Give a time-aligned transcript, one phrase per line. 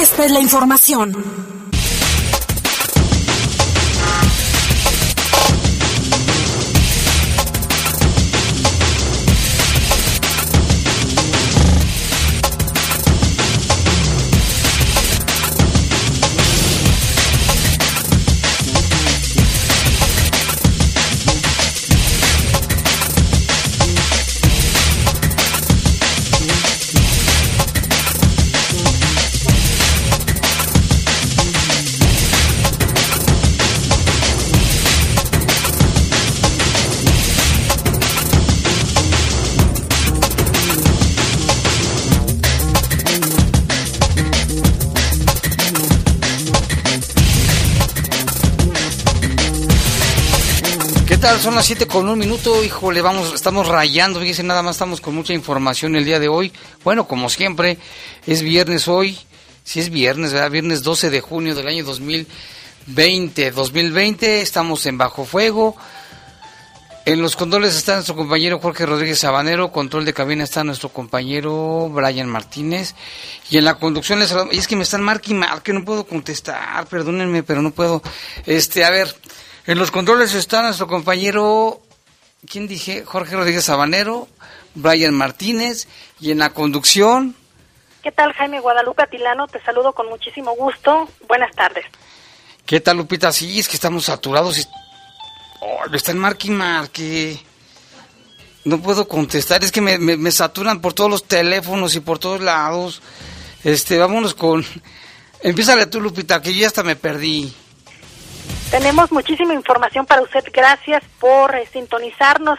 [0.00, 1.47] esta es la información.
[51.18, 55.16] Son las 7 con un minuto, híjole, vamos, estamos rayando, fíjense, nada más estamos con
[55.16, 56.52] mucha información el día de hoy.
[56.84, 57.76] Bueno, como siempre,
[58.24, 59.18] es viernes hoy,
[59.64, 60.50] si es viernes, ¿verdad?
[60.50, 63.50] Viernes 12 de junio del año 2020.
[63.50, 65.76] 2020, estamos en Bajo Fuego.
[67.04, 71.88] En los controles está nuestro compañero Jorge Rodríguez Sabanero, control de cabina está nuestro compañero
[71.88, 72.94] Brian Martínez
[73.50, 76.86] y en la conducción les y es que me están marque que no puedo contestar,
[76.86, 78.02] perdónenme, pero no puedo.
[78.46, 79.14] Este, a ver,
[79.68, 81.82] en los controles está nuestro compañero,
[82.48, 83.04] ¿quién dije?
[83.04, 84.26] Jorge Rodríguez Sabanero,
[84.74, 87.36] Brian Martínez, y en la conducción.
[88.02, 89.46] ¿Qué tal, Jaime Guadalupe Atilano?
[89.46, 91.06] Te saludo con muchísimo gusto.
[91.28, 91.84] Buenas tardes.
[92.64, 93.30] ¿Qué tal, Lupita?
[93.30, 94.58] Sí, es que estamos saturados.
[94.58, 94.64] Y...
[95.60, 97.38] Oh, está en marque y marque.
[98.64, 102.40] No puedo contestar, es que me, me saturan por todos los teléfonos y por todos
[102.40, 103.02] lados.
[103.64, 104.64] Este, vámonos con...
[105.42, 107.54] Empieza tú, Lupita, que yo hasta me perdí.
[108.70, 110.44] Tenemos muchísima información para usted.
[110.52, 112.58] Gracias por eh, sintonizarnos.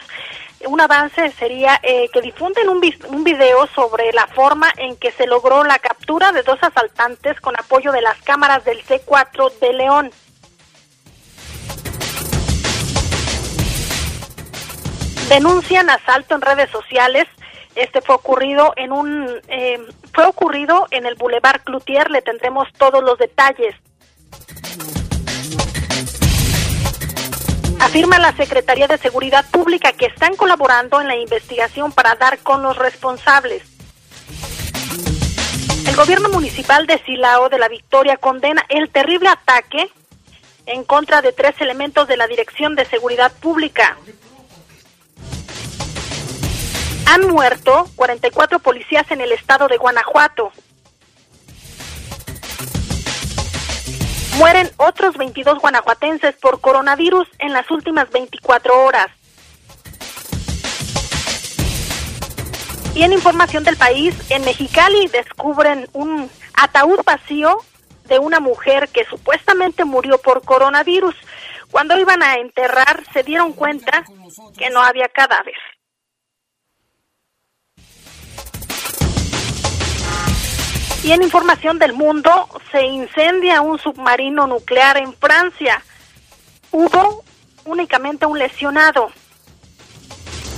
[0.65, 5.63] Un avance sería eh, que difunden un, video sobre la forma en que se logró
[5.63, 10.11] la captura de dos asaltantes con apoyo de las cámaras del C4 de León.
[15.29, 17.27] Denuncian asalto en redes sociales.
[17.75, 19.79] Este fue ocurrido en un eh,
[20.11, 22.09] fue ocurrido en el Boulevard Cloutier.
[22.09, 23.75] Le tendremos todos los detalles.
[27.79, 32.61] Afirma la Secretaría de Seguridad Pública que están colaborando en la investigación para dar con
[32.61, 33.63] los responsables.
[35.87, 39.89] El gobierno municipal de Silao de la Victoria condena el terrible ataque
[40.65, 43.97] en contra de tres elementos de la Dirección de Seguridad Pública.
[47.07, 50.51] Han muerto 44 policías en el estado de Guanajuato.
[54.39, 59.07] Mueren otros 22 guanajuatenses por coronavirus en las últimas 24 horas.
[62.95, 67.57] Y en información del país, en Mexicali descubren un ataúd vacío
[68.05, 71.15] de una mujer que supuestamente murió por coronavirus.
[71.69, 74.05] Cuando iban a enterrar se dieron cuenta
[74.57, 75.57] que no había cadáver.
[81.03, 85.81] Y en información del mundo, se incendia un submarino nuclear en Francia.
[86.71, 87.23] Hubo
[87.65, 89.09] únicamente un lesionado.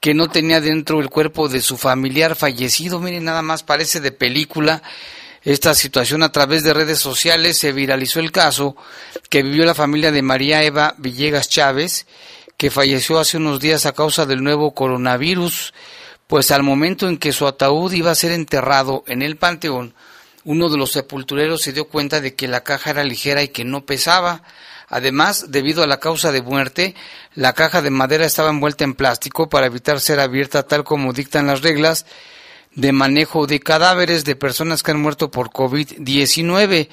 [0.00, 3.00] que no tenía dentro el cuerpo de su familiar fallecido.
[3.00, 4.82] Miren, nada más parece de película
[5.42, 7.56] esta situación a través de redes sociales.
[7.56, 8.76] Se viralizó el caso
[9.30, 12.06] que vivió la familia de María Eva Villegas Chávez,
[12.58, 15.72] que falleció hace unos días a causa del nuevo coronavirus,
[16.26, 19.94] pues al momento en que su ataúd iba a ser enterrado en el panteón,
[20.44, 23.64] uno de los sepultureros se dio cuenta de que la caja era ligera y que
[23.64, 24.42] no pesaba.
[24.88, 26.94] Además, debido a la causa de muerte,
[27.34, 31.46] la caja de madera estaba envuelta en plástico para evitar ser abierta tal como dictan
[31.46, 32.06] las reglas
[32.74, 36.88] de manejo de cadáveres de personas que han muerto por COVID-19.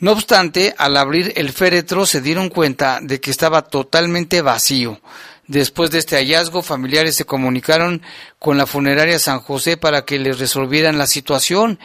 [0.00, 5.00] No obstante, al abrir el féretro se dieron cuenta de que estaba totalmente vacío.
[5.46, 8.02] Después de este hallazgo, familiares se comunicaron
[8.38, 11.78] con la funeraria San José para que les resolvieran la situación.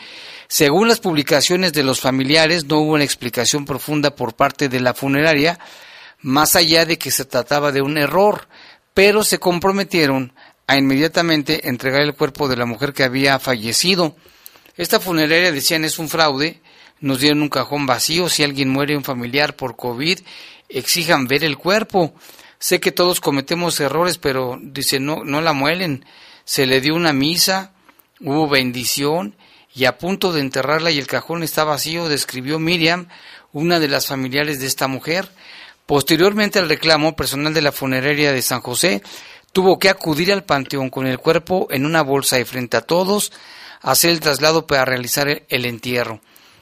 [0.51, 4.95] Según las publicaciones de los familiares, no hubo una explicación profunda por parte de la
[4.95, 5.59] funeraria,
[6.21, 8.47] más allá de que se trataba de un error,
[8.95, 10.33] pero se comprometieron
[10.65, 14.15] a inmediatamente entregar el cuerpo de la mujer que había fallecido.
[14.75, 16.63] Esta funeraria decían es un fraude,
[16.99, 20.17] nos dieron un cajón vacío, si alguien muere un familiar por COVID,
[20.67, 22.15] exijan ver el cuerpo.
[22.57, 26.05] Sé que todos cometemos errores, pero dice no, no la muelen.
[26.43, 27.71] Se le dio una misa,
[28.19, 29.35] hubo bendición
[29.79, 33.07] y a punto de enterrarla y el cajón está vacío, describió Miriam,
[33.53, 35.29] una de las familiares de esta mujer.
[35.85, 39.01] Posteriormente al reclamo, personal de la funeraria de San José
[39.53, 43.31] tuvo que acudir al panteón con el cuerpo en una bolsa y frente a todos
[43.79, 46.19] hacer el traslado para realizar el entierro.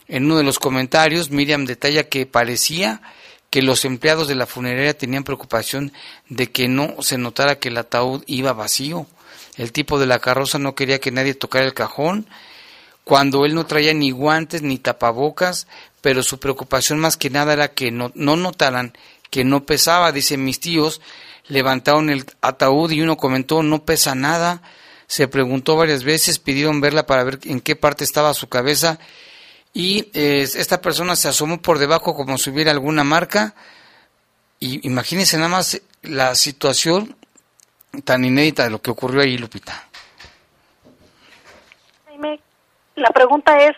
[0.08, 3.02] En uno de los comentarios, Miriam detalla que parecía
[3.50, 5.92] que los empleados de la funeraria tenían preocupación
[6.30, 9.08] de que no se notara que el ataúd iba vacío.
[9.56, 12.28] El tipo de la carroza no quería que nadie tocara el cajón
[13.08, 15.66] cuando él no traía ni guantes ni tapabocas,
[16.02, 18.92] pero su preocupación más que nada era que no, no notaran
[19.32, 20.12] que no pesaba.
[20.12, 21.00] Dice, mis tíos
[21.48, 24.62] levantaron el ataúd y uno comentó, no pesa nada.
[25.08, 29.00] Se preguntó varias veces, pidieron verla para ver en qué parte estaba su cabeza
[29.74, 33.56] y esta persona se asomó por debajo como si hubiera alguna marca.
[34.60, 37.16] Y imagínense nada más la situación
[38.04, 39.88] tan inédita de lo que ocurrió ahí, Lupita.
[42.98, 43.76] La pregunta es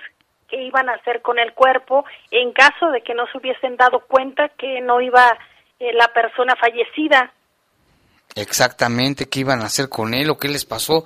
[0.48, 4.00] qué iban a hacer con el cuerpo en caso de que no se hubiesen dado
[4.00, 5.38] cuenta que no iba
[5.78, 7.34] eh, la persona fallecida.
[8.34, 11.04] Exactamente, qué iban a hacer con él o qué les pasó.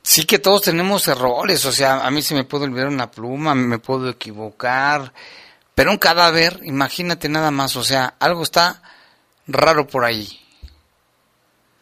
[0.00, 3.54] Sí que todos tenemos errores, o sea, a mí se me puede olvidar una pluma,
[3.54, 5.12] me puedo equivocar,
[5.74, 8.80] pero un cadáver, imagínate nada más, o sea, algo está
[9.46, 10.26] raro por ahí.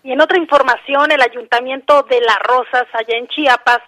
[0.02, 3.80] Y en otra información, el ayuntamiento de Las Rosas, allá en Chiapas,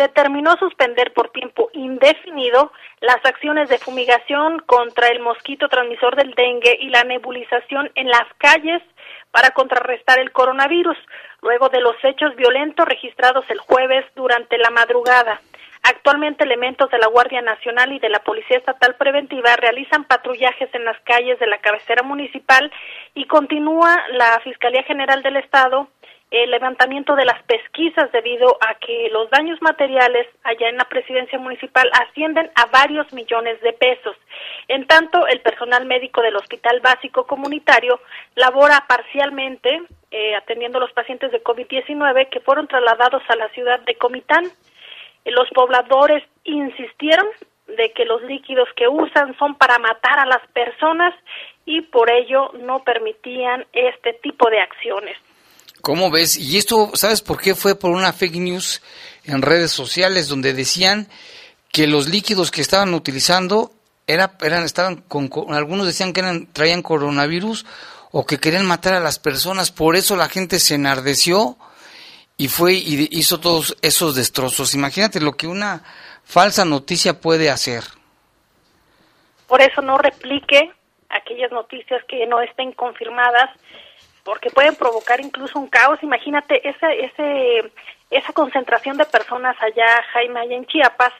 [0.00, 6.78] determinó suspender por tiempo indefinido las acciones de fumigación contra el mosquito transmisor del dengue
[6.80, 8.82] y la nebulización en las calles
[9.30, 10.96] para contrarrestar el coronavirus,
[11.42, 15.40] luego de los hechos violentos registrados el jueves durante la madrugada.
[15.82, 20.84] Actualmente elementos de la Guardia Nacional y de la Policía Estatal Preventiva realizan patrullajes en
[20.84, 22.70] las calles de la cabecera municipal
[23.14, 25.88] y continúa la Fiscalía General del Estado
[26.30, 31.38] el levantamiento de las pesquisas debido a que los daños materiales allá en la presidencia
[31.38, 34.16] municipal ascienden a varios millones de pesos.
[34.68, 38.00] En tanto, el personal médico del Hospital Básico Comunitario
[38.36, 39.82] labora parcialmente
[40.12, 44.44] eh, atendiendo a los pacientes de COVID-19 que fueron trasladados a la ciudad de Comitán.
[45.24, 47.26] Los pobladores insistieron
[47.66, 51.14] de que los líquidos que usan son para matar a las personas
[51.64, 55.16] y por ello no permitían este tipo de acciones.
[55.80, 56.36] ¿Cómo ves?
[56.36, 57.54] Y esto, ¿sabes por qué?
[57.54, 58.82] Fue por una fake news
[59.24, 61.08] en redes sociales donde decían
[61.72, 63.72] que los líquidos que estaban utilizando
[64.06, 67.64] era, eran, estaban con, algunos decían que eran, traían coronavirus
[68.10, 69.70] o que querían matar a las personas.
[69.70, 71.56] Por eso la gente se enardeció
[72.36, 74.74] y fue y hizo todos esos destrozos.
[74.74, 75.84] Imagínate lo que una
[76.24, 77.84] falsa noticia puede hacer.
[79.46, 80.72] Por eso no replique
[81.08, 83.50] aquellas noticias que no estén confirmadas
[84.30, 85.98] porque pueden provocar incluso un caos.
[86.04, 87.72] Imagínate ese, ese,
[88.12, 91.12] esa concentración de personas allá, Jaime, allá en Chiapas.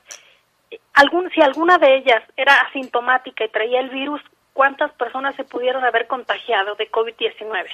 [0.95, 4.21] Algún, si alguna de ellas era asintomática y traía el virus,
[4.53, 7.65] ¿cuántas personas se pudieron haber contagiado de COVID-19?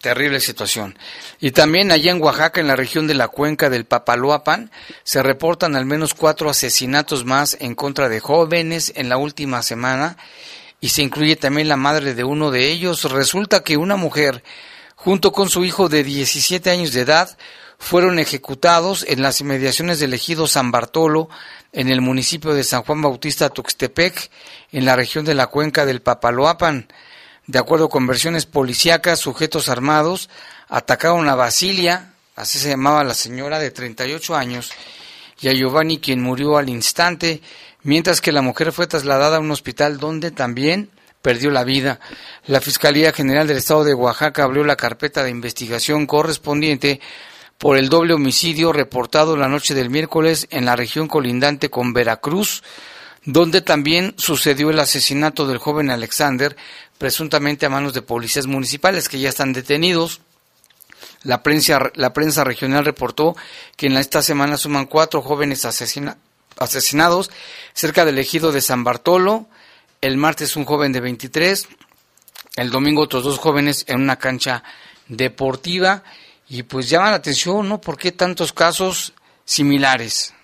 [0.00, 0.98] Terrible situación.
[1.38, 4.72] Y también allá en Oaxaca, en la región de la cuenca del Papaloapan,
[5.04, 10.16] se reportan al menos cuatro asesinatos más en contra de jóvenes en la última semana
[10.84, 13.10] y se incluye también la madre de uno de ellos.
[13.10, 14.44] Resulta que una mujer,
[14.96, 17.38] junto con su hijo de 17 años de edad,
[17.78, 21.30] fueron ejecutados en las inmediaciones del ejido San Bartolo,
[21.72, 24.30] en el municipio de San Juan Bautista Tuxtepec,
[24.72, 26.92] en la región de la cuenca del Papaloapan.
[27.46, 30.28] De acuerdo con versiones policíacas, sujetos armados
[30.68, 34.70] atacaron a Basilia, así se llamaba la señora de 38 años,
[35.40, 37.40] y a Giovanni, quien murió al instante,
[37.84, 40.90] mientras que la mujer fue trasladada a un hospital donde también
[41.22, 42.00] perdió la vida.
[42.46, 47.00] La Fiscalía General del Estado de Oaxaca abrió la carpeta de investigación correspondiente
[47.56, 52.62] por el doble homicidio reportado la noche del miércoles en la región colindante con Veracruz,
[53.24, 56.56] donde también sucedió el asesinato del joven Alexander,
[56.98, 60.20] presuntamente a manos de policías municipales que ya están detenidos.
[61.22, 63.34] La prensa, regional reportó
[63.76, 66.18] que en esta semana suman cuatro jóvenes asesinados
[67.72, 69.46] cerca del ejido de San Bartolo.
[70.00, 71.68] El martes un joven de 23.
[72.56, 74.62] El domingo otros dos jóvenes en una cancha
[75.08, 76.02] deportiva.
[76.48, 77.80] Y pues llama la atención, ¿no?
[77.80, 80.34] ¿Por qué tantos casos similares?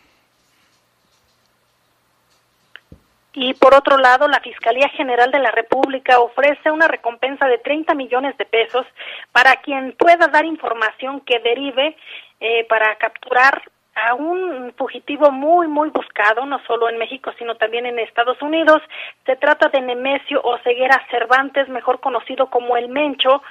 [3.32, 7.94] Y por otro lado, la Fiscalía General de la República ofrece una recompensa de 30
[7.94, 8.84] millones de pesos
[9.30, 11.96] para quien pueda dar información que derive
[12.40, 13.62] eh, para capturar
[14.06, 18.82] a un fugitivo muy, muy buscado, no solo en México, sino también en Estados Unidos.
[19.26, 23.42] Se trata de Nemesio Oseguera Cervantes, mejor conocido como El Mencho.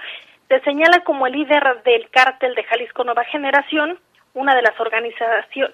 [0.48, 4.00] Se señala como el líder del cártel de Jalisco Nueva Generación
[4.34, 4.74] una de las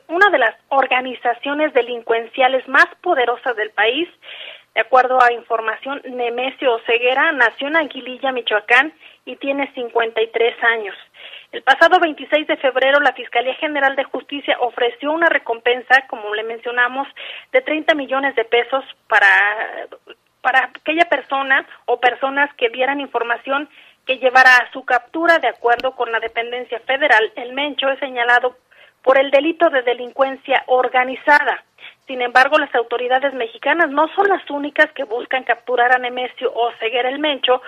[0.08, 4.08] una de las organizaciones delincuenciales más poderosas del país.
[4.74, 8.94] De acuerdo a información, Nemesio Ceguera nació en Aguililla, Michoacán,
[9.26, 10.96] y tiene 53 años.
[11.52, 16.44] El pasado 26 de febrero, la Fiscalía General de Justicia ofreció una recompensa, como le
[16.44, 17.08] mencionamos,
[17.52, 19.28] de 30 millones de pesos para,
[20.42, 23.70] para aquella persona o personas que dieran información
[24.06, 27.32] que llevará a su captura de acuerdo con la dependencia federal.
[27.36, 28.56] El Mencho es señalado
[29.02, 31.64] por el delito de delincuencia organizada.
[32.08, 36.72] Sin embargo, las autoridades mexicanas no son las únicas que buscan capturar a Nemesio o
[36.80, 37.62] Ceguera el Mencho,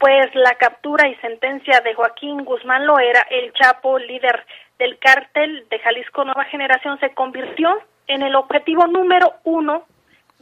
[0.00, 4.46] pues la captura y sentencia de Joaquín Guzmán Loera, el Chapo, líder
[4.78, 9.84] del cártel de Jalisco Nueva Generación, se convirtió en el objetivo número uno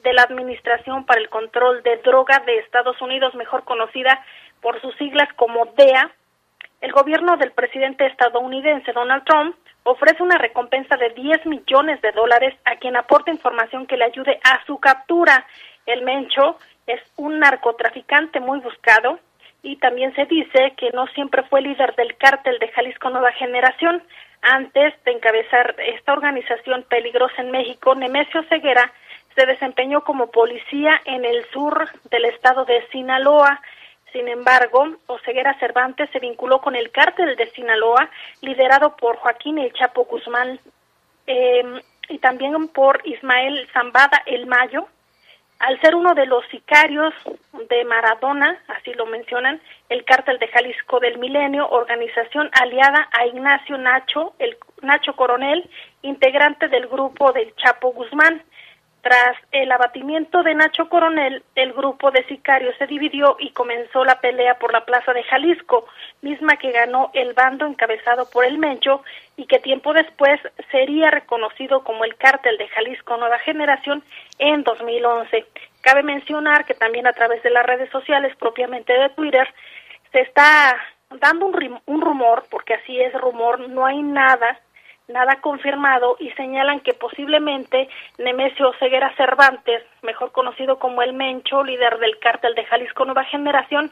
[0.04, 4.24] de la Administración para el Control de Droga de Estados Unidos, mejor conocida
[4.62, 6.08] por sus siglas como DEA,
[6.80, 12.54] el gobierno del presidente estadounidense Donald Trump ofrece una recompensa de 10 millones de dólares
[12.64, 15.44] a quien aporte información que le ayude a su captura.
[15.86, 19.18] El Mencho es un narcotraficante muy buscado
[19.68, 24.02] y también se dice que no siempre fue líder del cártel de Jalisco Nueva Generación.
[24.40, 28.90] Antes de encabezar esta organización peligrosa en México, Nemesio Ceguera
[29.36, 33.60] se desempeñó como policía en el sur del estado de Sinaloa.
[34.10, 38.08] Sin embargo, Oseguera Cervantes se vinculó con el cártel de Sinaloa,
[38.40, 40.58] liderado por Joaquín El Chapo Guzmán
[41.26, 44.88] em, y también por Ismael Zambada El Mayo.
[45.58, 47.12] Al ser uno de los sicarios
[47.68, 53.76] de Maradona, así lo mencionan, el cártel de Jalisco del Milenio, organización aliada a Ignacio
[53.76, 55.68] Nacho, el Nacho Coronel,
[56.02, 58.42] integrante del grupo del Chapo Guzmán.
[59.00, 64.20] Tras el abatimiento de Nacho Coronel, el grupo de sicarios se dividió y comenzó la
[64.20, 65.86] pelea por la plaza de Jalisco,
[66.20, 69.02] misma que ganó el bando encabezado por el Mencho
[69.36, 70.40] y que tiempo después
[70.72, 74.02] sería reconocido como el cártel de Jalisco Nueva Generación
[74.38, 75.46] en 2011.
[75.80, 79.48] Cabe mencionar que también a través de las redes sociales, propiamente de Twitter,
[80.10, 80.76] se está
[81.20, 84.58] dando un, un rumor, porque así es rumor, no hay nada
[85.08, 87.88] nada confirmado y señalan que posiblemente
[88.18, 93.90] Nemesio Ceguera Cervantes, mejor conocido como el Mencho, líder del cártel de Jalisco Nueva Generación,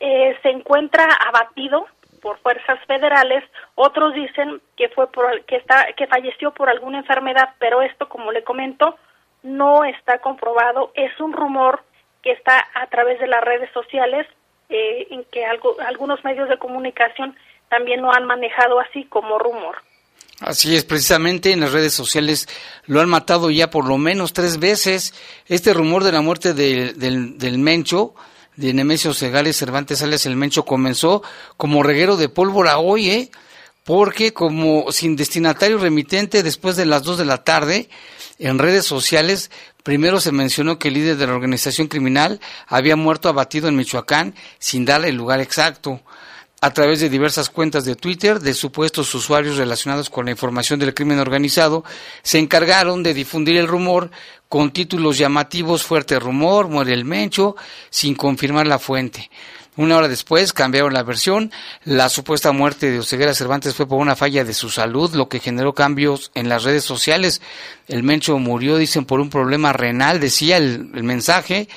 [0.00, 1.86] eh, se encuentra abatido
[2.22, 3.44] por fuerzas federales.
[3.74, 8.32] Otros dicen que fue por, que está que falleció por alguna enfermedad, pero esto, como
[8.32, 8.96] le comento,
[9.42, 10.92] no está comprobado.
[10.94, 11.82] Es un rumor
[12.22, 14.26] que está a través de las redes sociales,
[14.70, 17.36] eh, en que algo, algunos medios de comunicación
[17.68, 19.76] también lo han manejado así como rumor.
[20.40, 22.48] Así es, precisamente en las redes sociales
[22.86, 25.14] lo han matado ya por lo menos tres veces.
[25.46, 28.14] Este rumor de la muerte del, del, Mencho,
[28.56, 31.22] de Nemesio Segales Cervantes alias el Mencho, comenzó
[31.56, 33.30] como reguero de pólvora hoy, ¿eh?
[33.84, 37.88] porque como sin destinatario remitente después de las dos de la tarde,
[38.38, 39.52] en redes sociales,
[39.84, 44.34] primero se mencionó que el líder de la organización criminal había muerto abatido en Michoacán
[44.58, 46.00] sin darle el lugar exacto
[46.64, 50.94] a través de diversas cuentas de Twitter de supuestos usuarios relacionados con la información del
[50.94, 51.84] crimen organizado,
[52.22, 54.10] se encargaron de difundir el rumor
[54.48, 57.54] con títulos llamativos Fuerte rumor, muere el Mencho,
[57.90, 59.30] sin confirmar la fuente.
[59.76, 61.52] Una hora después cambiaron la versión.
[61.84, 65.40] La supuesta muerte de Oseguera Cervantes fue por una falla de su salud, lo que
[65.40, 67.42] generó cambios en las redes sociales.
[67.88, 71.68] El Mencho murió, dicen, por un problema renal, decía el, el mensaje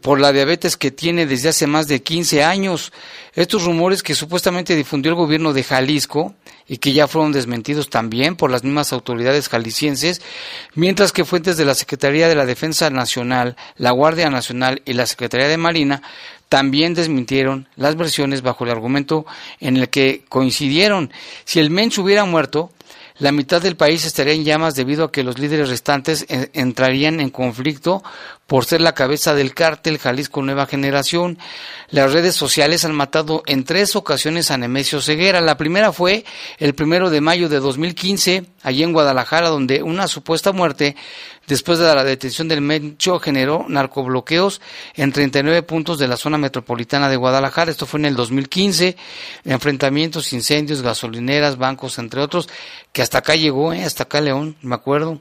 [0.00, 2.92] por la diabetes que tiene desde hace más de 15 años.
[3.34, 6.34] Estos rumores que supuestamente difundió el gobierno de Jalisco
[6.66, 10.20] y que ya fueron desmentidos también por las mismas autoridades jaliscienses,
[10.74, 15.06] mientras que fuentes de la Secretaría de la Defensa Nacional, la Guardia Nacional y la
[15.06, 16.02] Secretaría de Marina
[16.48, 19.26] también desmintieron las versiones bajo el argumento
[19.60, 21.12] en el que coincidieron.
[21.44, 22.72] Si el Mensch hubiera muerto,
[23.18, 27.30] la mitad del país estaría en llamas debido a que los líderes restantes entrarían en
[27.30, 28.02] conflicto
[28.46, 31.38] por ser la cabeza del cártel Jalisco Nueva Generación.
[31.90, 35.40] Las redes sociales han matado en tres ocasiones a Nemesio Ceguera.
[35.40, 36.24] La primera fue
[36.58, 40.96] el primero de mayo de 2015, allí en Guadalajara, donde una supuesta muerte
[41.46, 44.60] después de la detención del Mencho generó narcobloqueos
[44.94, 47.70] en 39 puntos de la zona metropolitana de Guadalajara.
[47.70, 48.96] Esto fue en el 2015.
[49.44, 52.48] Enfrentamientos, incendios, gasolineras, bancos, entre otros,
[52.92, 53.84] que hasta acá llegó, ¿eh?
[53.84, 55.18] hasta acá León, me acuerdo.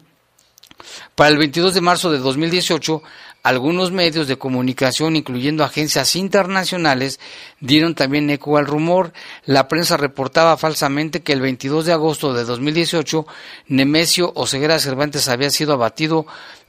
[1.15, 3.01] Para el 22 de marzo de 2018,
[3.43, 7.19] algunos medios de comunicación, incluyendo agencias internacionales,
[7.61, 9.13] dieron también eco al rumor.
[9.45, 13.25] La prensa reportaba falsamente que el 22 de agosto de 2018,
[13.67, 16.25] Nemesio Oseguera Cervantes había sido abatido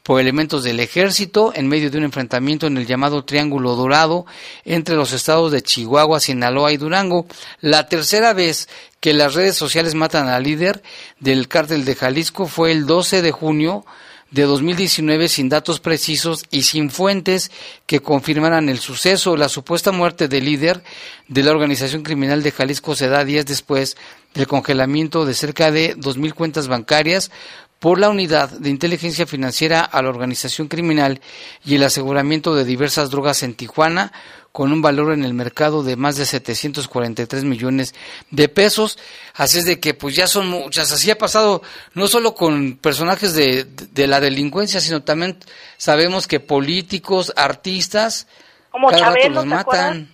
[0.08, 4.24] por elementos del ejército en medio de un enfrentamiento en el llamado Triángulo Dorado
[4.64, 7.26] entre los estados de Chihuahua, Sinaloa y Durango.
[7.60, 10.82] La tercera vez que las redes sociales matan al líder
[11.20, 13.84] del cártel de Jalisco fue el 12 de junio
[14.30, 17.50] de 2019 sin datos precisos y sin fuentes
[17.84, 19.36] que confirmaran el suceso.
[19.36, 20.82] La supuesta muerte del líder
[21.28, 23.98] de la organización criminal de Jalisco se da días después
[24.32, 27.30] del congelamiento de cerca de 2.000 cuentas bancarias
[27.78, 31.20] por la Unidad de Inteligencia Financiera a la organización criminal
[31.64, 34.12] y el aseguramiento de diversas drogas en Tijuana,
[34.50, 37.94] con un valor en el mercado de más de 743 millones
[38.30, 38.98] de pesos.
[39.34, 40.90] Así es de que pues ya son muchas.
[40.90, 41.62] Así ha pasado
[41.94, 45.38] no solo con personajes de, de la delincuencia, sino también
[45.76, 48.26] sabemos que políticos, artistas,
[48.70, 50.08] Como cada Chabelo, los matan.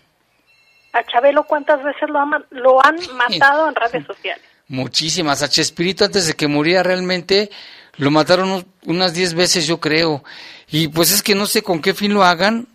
[0.92, 4.53] A Chabelo cuántas veces lo, lo han matado en redes sociales.
[4.68, 5.42] Muchísimas.
[5.42, 7.50] A Chespirito antes de que muriera realmente
[7.96, 10.24] lo mataron unas 10 veces yo creo.
[10.70, 12.68] Y pues es que no sé con qué fin lo hagan.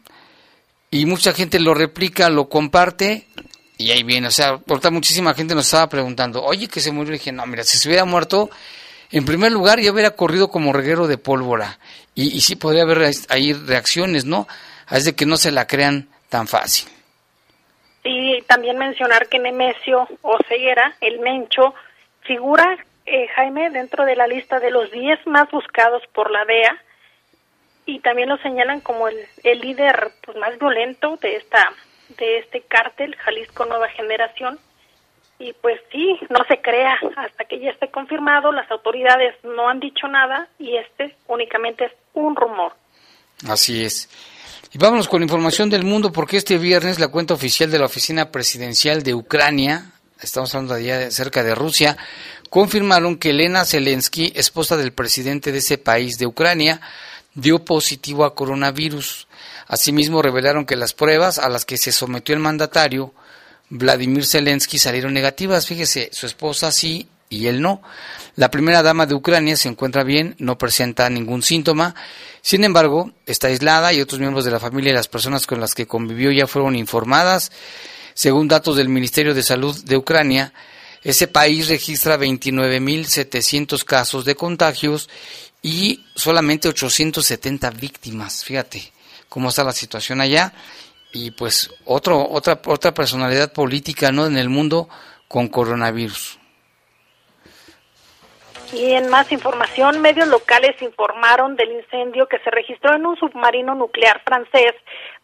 [0.92, 3.28] Y mucha gente lo replica, lo comparte.
[3.78, 4.28] Y ahí viene.
[4.28, 7.14] O sea, por muchísima gente nos estaba preguntando, oye, que se murió.
[7.14, 8.50] Dije, no, mira, si se hubiera muerto,
[9.12, 11.80] en primer lugar ya hubiera corrido como reguero de pólvora.
[12.16, 14.48] Y, y sí podría haber ahí reacciones, ¿no?
[14.90, 16.88] Es de que no se la crean tan fácil.
[18.04, 21.74] Y también mencionar que Nemesio Oseguera, el Mencho,
[22.22, 26.82] figura, eh, Jaime, dentro de la lista de los 10 más buscados por la DEA
[27.86, 31.74] y también lo señalan como el, el líder pues, más violento de esta
[32.18, 34.60] de este cártel Jalisco Nueva Generación
[35.40, 39.80] y pues sí, no se crea hasta que ya esté confirmado, las autoridades no han
[39.80, 42.74] dicho nada y este únicamente es un rumor.
[43.48, 44.10] Así es.
[44.72, 48.30] Y vámonos con información del mundo, porque este viernes la cuenta oficial de la Oficina
[48.32, 51.98] Presidencial de Ucrania, estamos hablando de cerca de Rusia,
[52.52, 56.82] confirmaron que Elena Zelensky, esposa del presidente de ese país de Ucrania,
[57.34, 59.28] dio positivo a coronavirus.
[59.68, 63.12] Asimismo, revelaron que las pruebas a las que se sometió el mandatario,
[63.70, 65.66] Vladimir Zelensky, salieron negativas.
[65.66, 67.82] Fíjese, su esposa sí y él no.
[68.36, 71.96] La primera dama de Ucrania se encuentra bien, no presenta ningún síntoma.
[72.42, 75.76] Sin embargo, está aislada y otros miembros de la familia y las personas con las
[75.76, 77.52] que convivió ya fueron informadas.
[78.14, 80.54] Según datos del Ministerio de Salud de Ucrania,
[81.04, 85.10] ese país registra 29.700 casos de contagios
[85.62, 88.44] y solamente 870 víctimas.
[88.44, 88.92] Fíjate
[89.30, 90.54] cómo está la situación allá.
[91.12, 94.26] Y pues otro, otra, otra personalidad política ¿no?
[94.26, 94.90] en el mundo
[95.28, 96.39] con coronavirus.
[98.72, 103.74] Y en más información, medios locales informaron del incendio que se registró en un submarino
[103.74, 104.76] nuclear francés,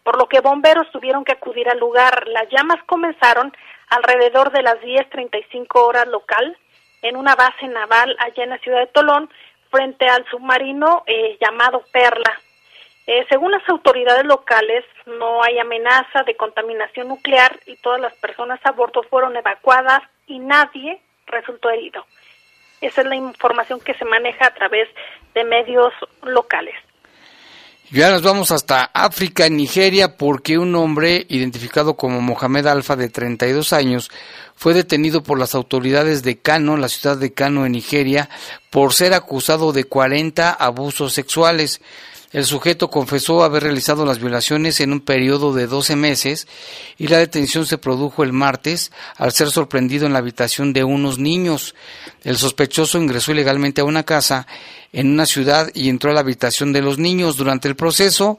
[0.04, 2.28] por lo que bomberos tuvieron que acudir al lugar.
[2.28, 3.56] Las llamas comenzaron
[3.90, 6.58] alrededor de las 10.35 horas local
[7.04, 9.30] en una base naval allá en la ciudad de Tolón,
[9.70, 12.40] frente al submarino eh, llamado Perla.
[13.06, 18.60] Eh, según las autoridades locales, no hay amenaza de contaminación nuclear y todas las personas
[18.64, 22.04] a bordo fueron evacuadas y nadie resultó herido.
[22.82, 24.88] Esa es la información que se maneja a través
[25.34, 26.76] de medios locales.
[27.92, 33.10] Y ahora nos vamos hasta África, Nigeria, porque un hombre identificado como Mohamed Alfa de
[33.10, 34.10] 32 años
[34.56, 38.28] fue detenido por las autoridades de Kano, la ciudad de Kano en Nigeria,
[38.72, 41.80] por ser acusado de 40 abusos sexuales.
[42.36, 46.50] El sujeto confesó haber realizado las violaciones en un periodo de 12 meses
[46.98, 51.18] y la detención se produjo el martes al ser sorprendido en la habitación de unos
[51.18, 51.76] niños.
[52.26, 54.48] El sospechoso ingresó ilegalmente a una casa
[54.92, 57.38] en una ciudad y entró a la habitación de los niños.
[57.38, 58.38] Durante el proceso,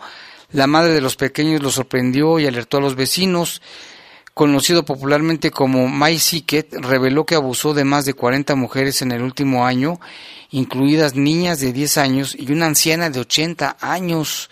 [0.52, 3.62] la madre de los pequeños lo sorprendió y alertó a los vecinos
[4.36, 9.22] conocido popularmente como My Sicket, reveló que abusó de más de 40 mujeres en el
[9.22, 9.98] último año,
[10.50, 14.50] incluidas niñas de 10 años y una anciana de 80 años.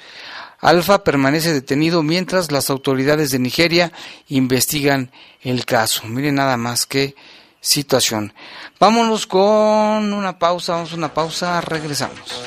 [0.61, 3.92] Alfa permanece detenido mientras las autoridades de Nigeria
[4.29, 5.11] investigan
[5.42, 6.07] el caso.
[6.07, 7.14] Miren nada más que
[7.61, 8.33] situación.
[8.81, 12.42] Vámonos con una pausa, vamos a una pausa, regresamos.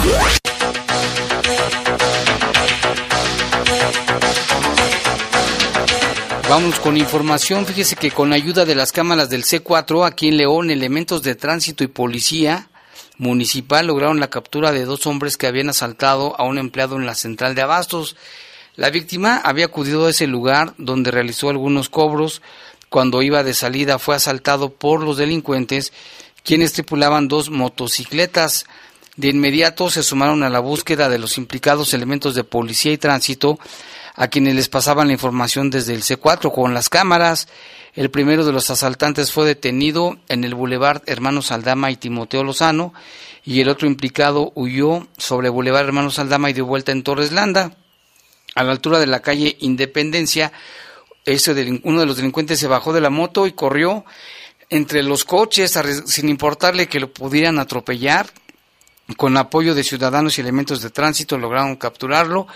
[6.50, 7.66] Vamos con información.
[7.66, 11.84] Fíjese que con ayuda de las cámaras del C4, aquí en León, elementos de tránsito
[11.84, 12.70] y policía
[13.24, 17.16] municipal lograron la captura de dos hombres que habían asaltado a un empleado en la
[17.16, 18.16] central de abastos.
[18.76, 22.42] La víctima había acudido a ese lugar donde realizó algunos cobros.
[22.90, 25.94] Cuando iba de salida fue asaltado por los delincuentes,
[26.44, 28.66] quienes tripulaban dos motocicletas.
[29.16, 33.58] De inmediato se sumaron a la búsqueda de los implicados elementos de policía y tránsito,
[34.16, 37.48] a quienes les pasaban la información desde el C4 con las cámaras.
[37.96, 42.92] El primero de los asaltantes fue detenido en el Boulevard Hermanos Aldama y Timoteo Lozano
[43.46, 47.78] y el otro implicado huyó sobre Boulevard Hermanos Aldama y dio vuelta en Torres Landa.
[48.56, 50.52] A la altura de la calle Independencia,
[51.24, 54.06] ese uno de los delincuentes se bajó de la moto y corrió
[54.72, 58.28] entre los coches sin importarle que lo pudieran atropellar.
[59.18, 62.48] Con apoyo de ciudadanos y elementos de tránsito lograron capturarlo.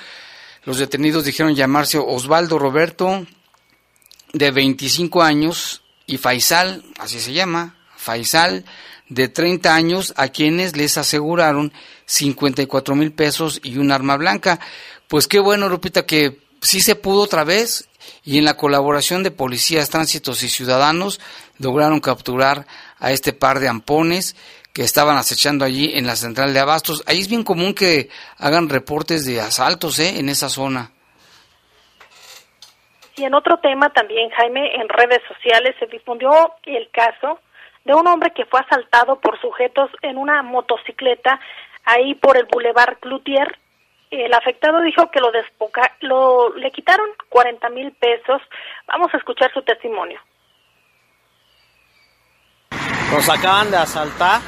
[0.63, 3.25] Los detenidos dijeron llamarse Osvaldo Roberto,
[4.33, 8.65] de 25 años, y Faisal, así se llama, Faisal,
[9.09, 11.73] de 30 años, a quienes les aseguraron
[12.05, 14.59] 54 mil pesos y un arma blanca.
[15.07, 17.87] Pues qué bueno, Lupita, que sí se pudo otra vez
[18.23, 21.19] y en la colaboración de policías, tránsitos y ciudadanos
[21.59, 22.67] lograron capturar
[22.99, 24.35] a este par de ampones
[24.73, 27.03] que estaban acechando allí en la central de abastos.
[27.05, 30.19] Ahí es bien común que hagan reportes de asaltos ¿eh?
[30.19, 30.91] en esa zona.
[33.17, 37.39] Y en otro tema también, Jaime, en redes sociales se difundió el caso
[37.83, 41.39] de un hombre que fue asaltado por sujetos en una motocicleta
[41.83, 43.59] ahí por el Boulevard Cloutier.
[44.11, 48.39] El afectado dijo que lo, despoca, lo le quitaron 40 mil pesos.
[48.87, 50.19] Vamos a escuchar su testimonio.
[53.11, 54.41] Nos acaban de asaltar,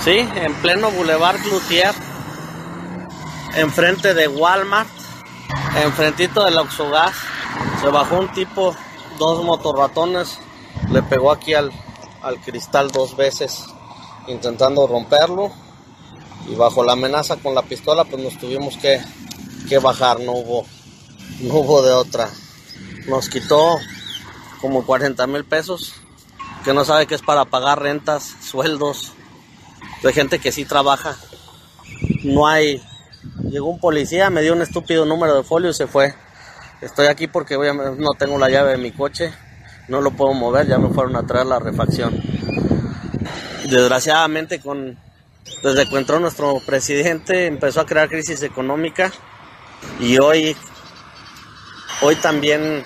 [0.00, 1.94] sí, en pleno Boulevard Cloutier,
[3.56, 4.90] enfrente de Walmart,
[5.82, 7.39] enfrentito del Oxogas.
[7.80, 8.74] Se bajó un tipo,
[9.18, 10.38] dos motorratones,
[10.90, 11.70] le pegó aquí al,
[12.22, 13.64] al cristal dos veces
[14.28, 15.50] intentando romperlo
[16.48, 19.00] y bajo la amenaza con la pistola pues nos tuvimos que,
[19.68, 20.66] que bajar, no hubo,
[21.40, 22.28] no hubo de otra.
[23.06, 23.78] Nos quitó
[24.60, 25.94] como 40 mil pesos,
[26.64, 29.12] que no sabe que es para pagar rentas, sueldos,
[30.02, 31.16] de gente que sí trabaja.
[32.24, 32.82] No hay...
[33.50, 36.14] Llegó un policía, me dio un estúpido número de folio y se fue.
[36.80, 39.32] Estoy aquí porque no tengo la llave de mi coche,
[39.88, 42.18] no lo puedo mover, ya me fueron a traer la refacción.
[43.68, 44.98] Desgraciadamente, con,
[45.62, 49.12] desde que entró nuestro presidente, empezó a crear crisis económica
[49.98, 50.56] y hoy,
[52.00, 52.82] hoy también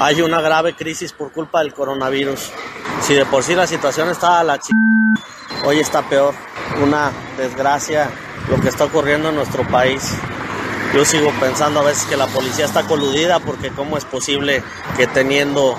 [0.00, 2.52] hay una grave crisis por culpa del coronavirus.
[3.02, 4.70] Si de por sí la situación estaba la ch...
[5.64, 6.34] hoy está peor.
[6.82, 8.10] Una desgracia
[8.48, 10.14] lo que está ocurriendo en nuestro país.
[10.94, 14.62] Yo sigo pensando a veces que la policía está coludida porque cómo es posible
[14.96, 15.76] que teniendo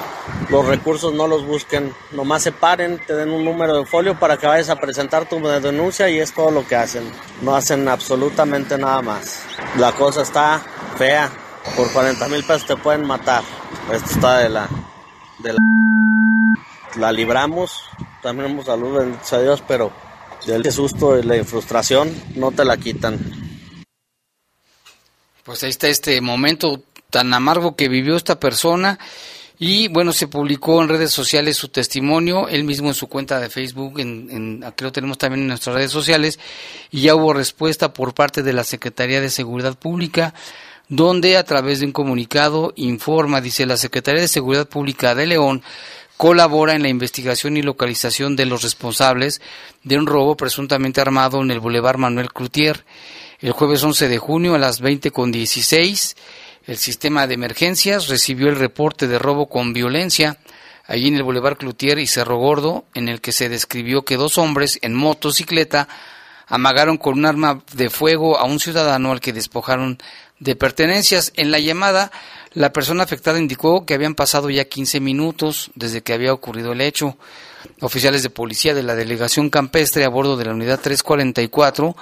[0.50, 4.38] los recursos no los busquen, nomás se paren, te den un número de folio para
[4.38, 7.12] que vayas a presentar tu denuncia y es todo lo que hacen.
[7.42, 9.42] No hacen absolutamente nada más.
[9.78, 10.62] La cosa está
[10.98, 11.30] fea.
[11.76, 13.44] Por 40 mil pesos te pueden matar.
[13.92, 14.70] Esto está de la...
[15.40, 15.60] De la,
[16.98, 17.84] la libramos.
[18.22, 19.92] También hemos salud, a Dios, pero
[20.46, 23.49] del susto y la frustración no te la quitan.
[25.50, 29.00] Pues ahí está este momento tan amargo que vivió esta persona.
[29.58, 33.50] Y bueno, se publicó en redes sociales su testimonio, él mismo en su cuenta de
[33.50, 36.40] Facebook, en, en, aquí lo tenemos también en nuestras redes sociales,
[36.92, 40.36] y ya hubo respuesta por parte de la Secretaría de Seguridad Pública,
[40.88, 45.64] donde a través de un comunicado informa, dice la Secretaría de Seguridad Pública de León,
[46.16, 49.42] colabora en la investigación y localización de los responsables
[49.84, 52.86] de un robo presuntamente armado en el Boulevard Manuel Cloutier
[53.42, 56.18] El jueves 11 de junio a las 20.16,
[56.66, 60.38] el sistema de emergencias recibió el reporte de robo con violencia
[60.86, 64.38] allí en el Boulevard Cloutier y Cerro Gordo, en el que se describió que dos
[64.38, 65.88] hombres en motocicleta
[66.48, 70.00] amagaron con un arma de fuego a un ciudadano al que despojaron
[70.40, 71.32] de pertenencias.
[71.38, 72.12] En la llamada,
[72.52, 76.82] la persona afectada indicó que habían pasado ya 15 minutos desde que había ocurrido el
[76.82, 77.18] hecho.
[77.80, 81.96] Oficiales de policía de la delegación campestre a bordo de la unidad 344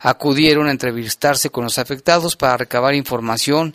[0.00, 3.74] acudieron a entrevistarse con los afectados para recabar información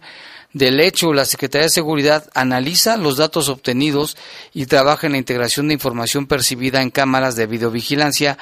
[0.53, 1.13] del hecho.
[1.13, 4.17] La Secretaría de Seguridad analiza los datos obtenidos
[4.53, 8.37] y trabaja en la integración de información percibida en cámaras de videovigilancia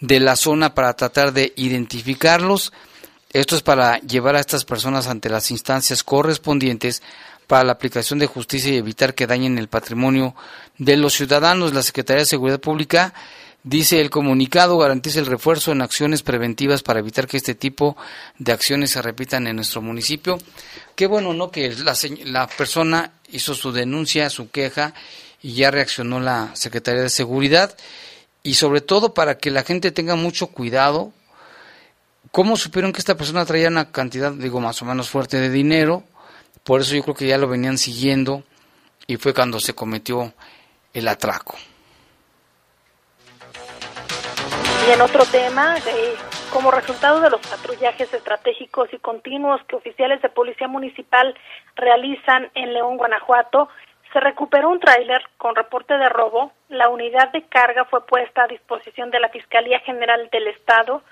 [0.00, 2.72] de la zona para tratar de identificarlos.
[3.32, 7.02] Esto es para llevar a estas personas ante las instancias correspondientes
[7.46, 10.34] para la aplicación de justicia y evitar que dañen el patrimonio
[10.78, 11.72] de los ciudadanos.
[11.72, 13.14] La Secretaría de Seguridad Pública
[13.62, 17.96] dice el comunicado garantiza el refuerzo en acciones preventivas para evitar que este tipo
[18.38, 20.38] de acciones se repitan en nuestro municipio.
[20.94, 21.50] Qué bueno, ¿no?
[21.50, 24.94] Que la, la persona hizo su denuncia, su queja
[25.40, 27.76] y ya reaccionó la Secretaría de Seguridad
[28.42, 31.12] y sobre todo para que la gente tenga mucho cuidado
[32.32, 36.02] ¿Cómo supieron que esta persona traía una cantidad, digo, más o menos fuerte de dinero?
[36.64, 38.42] Por eso yo creo que ya lo venían siguiendo
[39.06, 40.32] y fue cuando se cometió
[40.94, 41.58] el atraco.
[44.86, 45.76] Y en otro tema,
[46.52, 51.34] como resultado de los patrullajes estratégicos y continuos que oficiales de Policía Municipal
[51.76, 53.68] realizan en León, Guanajuato,
[54.12, 56.52] se recuperó un tráiler con reporte de robo.
[56.68, 61.02] La unidad de carga fue puesta a disposición de la Fiscalía General del Estado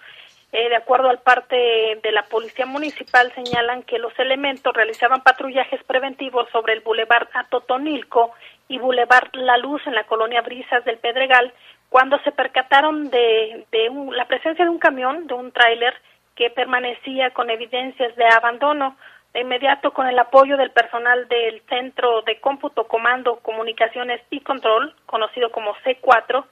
[0.53, 1.57] eh, de acuerdo al parte
[2.03, 8.33] de la Policía Municipal, señalan que los elementos realizaban patrullajes preventivos sobre el Boulevard Atotonilco
[8.67, 11.53] y Boulevard La Luz en la colonia Brisas del Pedregal
[11.91, 15.93] cuando se percataron de, de la presencia de un camión, de un tráiler
[16.37, 18.97] que permanecía con evidencias de abandono.
[19.35, 24.93] De inmediato, con el apoyo del personal del Centro de Cómputo, Comando, Comunicaciones y Control,
[25.07, 26.45] conocido como C4,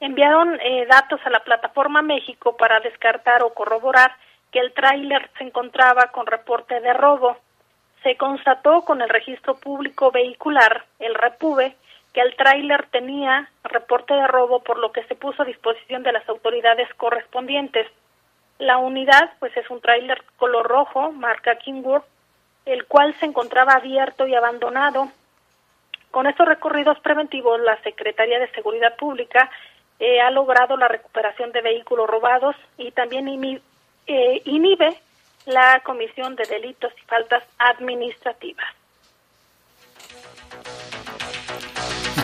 [0.00, 4.12] enviaron eh, datos a la plataforma México para descartar o corroborar
[4.52, 7.38] que el tráiler se encontraba con reporte de robo.
[8.02, 11.76] Se constató con el registro público vehicular, el REPUBE,
[12.12, 16.12] que el tráiler tenía reporte de robo, por lo que se puso a disposición de
[16.12, 17.86] las autoridades correspondientes.
[18.58, 22.02] La unidad, pues es un tráiler color rojo, marca Kingwood,
[22.64, 25.08] el cual se encontraba abierto y abandonado.
[26.10, 29.50] Con estos recorridos preventivos, la Secretaría de Seguridad Pública
[30.00, 33.28] eh, ha logrado la recuperación de vehículos robados y también
[34.06, 34.94] eh, inhibe
[35.46, 38.66] la comisión de delitos y faltas administrativas.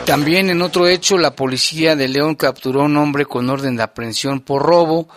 [0.04, 3.82] También en otro hecho, la policía de León capturó a un hombre con orden de
[3.82, 5.08] aprehensión por robo.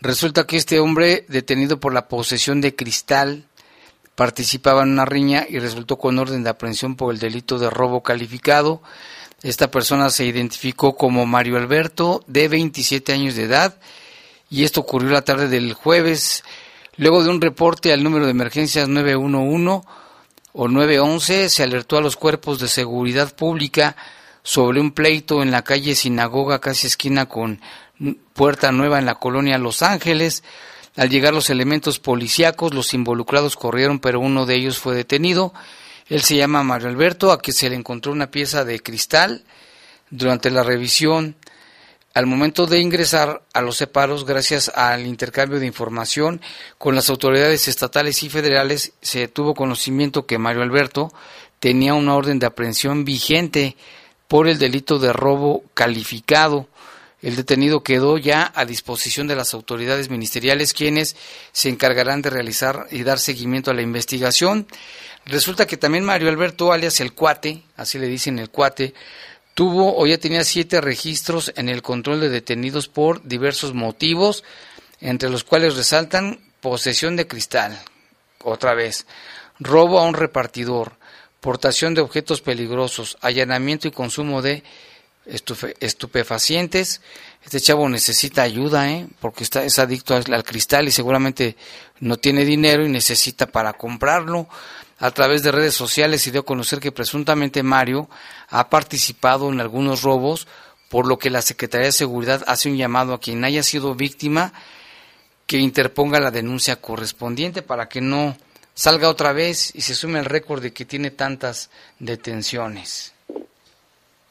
[0.00, 3.46] Resulta que este hombre, detenido por la posesión de cristal,
[4.14, 8.02] participaba en una riña y resultó con orden de aprehensión por el delito de robo
[8.02, 8.82] calificado.
[9.42, 13.78] Esta persona se identificó como Mario Alberto, de 27 años de edad,
[14.50, 16.44] y esto ocurrió la tarde del jueves,
[16.96, 19.86] luego de un reporte al número de emergencias 911
[20.52, 23.96] o 911, se alertó a los cuerpos de seguridad pública
[24.48, 27.60] sobre un pleito en la calle Sinagoga, casi esquina con
[28.32, 30.42] Puerta Nueva en la colonia Los Ángeles.
[30.96, 35.52] Al llegar los elementos policíacos, los involucrados corrieron, pero uno de ellos fue detenido
[36.08, 39.44] él se llama Mario Alberto, a quien se le encontró una pieza de cristal
[40.10, 41.36] durante la revisión.
[42.14, 46.40] Al momento de ingresar a los separos, gracias al intercambio de información
[46.78, 51.12] con las autoridades estatales y federales, se tuvo conocimiento que Mario Alberto
[51.60, 53.76] tenía una orden de aprehensión vigente
[54.28, 56.68] por el delito de robo calificado.
[57.20, 61.16] El detenido quedó ya a disposición de las autoridades ministeriales, quienes
[61.50, 64.68] se encargarán de realizar y dar seguimiento a la investigación.
[65.24, 68.94] Resulta que también Mario Alberto, alias el cuate, así le dicen el cuate,
[69.54, 74.44] tuvo o ya tenía siete registros en el control de detenidos por diversos motivos,
[75.00, 77.80] entre los cuales resaltan posesión de cristal,
[78.44, 79.06] otra vez,
[79.58, 80.97] robo a un repartidor,
[81.40, 84.62] portación de objetos peligrosos, allanamiento y consumo de
[85.80, 87.00] estupefacientes.
[87.44, 89.06] Este chavo necesita ayuda, ¿eh?
[89.20, 91.56] porque está, es adicto al cristal y seguramente
[92.00, 94.48] no tiene dinero y necesita para comprarlo
[94.98, 98.08] a través de redes sociales y dio a conocer que presuntamente Mario
[98.48, 100.48] ha participado en algunos robos,
[100.88, 104.52] por lo que la Secretaría de Seguridad hace un llamado a quien haya sido víctima
[105.46, 108.36] que interponga la denuncia correspondiente para que no
[108.78, 113.12] salga otra vez y se sume el récord de que tiene tantas detenciones.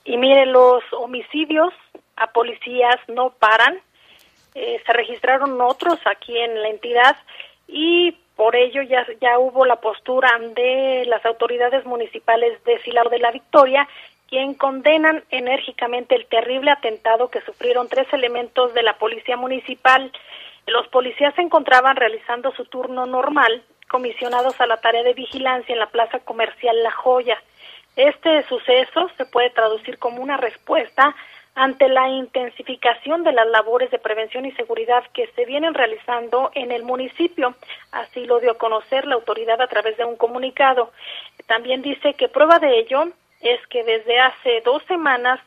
[0.05, 1.73] Y mire, los homicidios
[2.15, 3.77] a policías no paran.
[4.55, 7.17] Eh, se registraron otros aquí en la entidad
[7.67, 13.19] y por ello ya, ya hubo la postura de las autoridades municipales de Silao de
[13.19, 13.85] la Victoria,
[14.29, 20.09] quien condenan enérgicamente el terrible atentado que sufrieron tres elementos de la policía municipal.
[20.67, 25.79] Los policías se encontraban realizando su turno normal, comisionados a la tarea de vigilancia en
[25.79, 27.41] la plaza comercial La Joya.
[27.95, 31.15] Este suceso se puede traducir como una respuesta
[31.55, 36.71] ante la intensificación de las labores de prevención y seguridad que se vienen realizando en
[36.71, 37.55] el municipio.
[37.91, 40.91] Así lo dio a conocer la autoridad a través de un comunicado.
[41.47, 43.05] También dice que prueba de ello
[43.41, 45.39] es que desde hace dos semanas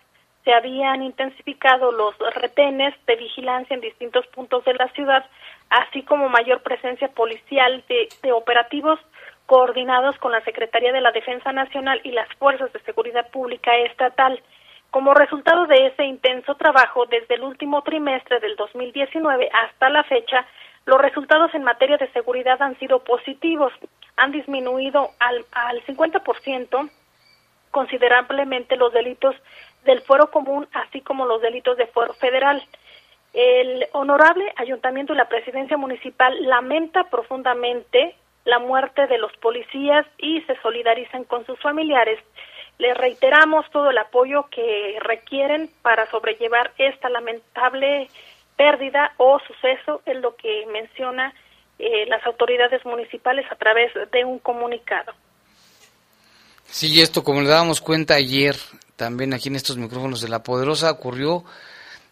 [0.45, 5.25] se habían intensificado los retenes de vigilancia en distintos puntos de la ciudad,
[5.71, 8.99] así como mayor presencia policial de, operativos
[9.47, 14.41] coordinados con la Secretaría de la Defensa Nacional y las Fuerzas de Seguridad Pública Estatal.
[14.91, 20.47] Como resultado de ese intenso trabajo desde el último trimestre del 2019 hasta la fecha,
[20.87, 23.73] los resultados en materia de seguridad han sido positivos.
[24.17, 26.91] Han disminuido al, al 50%
[27.71, 29.37] considerablemente los delitos
[29.85, 32.63] del fuero común, así como los delitos de fuero federal.
[33.33, 40.41] El honorable ayuntamiento y la presidencia municipal lamenta profundamente la muerte de los policías y
[40.43, 42.19] se solidarizan con sus familiares
[42.81, 48.09] les reiteramos todo el apoyo que requieren para sobrellevar esta lamentable
[48.57, 51.33] pérdida o suceso, es lo que menciona
[51.79, 55.13] eh, las autoridades municipales a través de un comunicado.
[56.65, 58.57] Sí, esto como le dábamos cuenta ayer,
[58.97, 61.45] también aquí en estos micrófonos de La Poderosa, ocurrió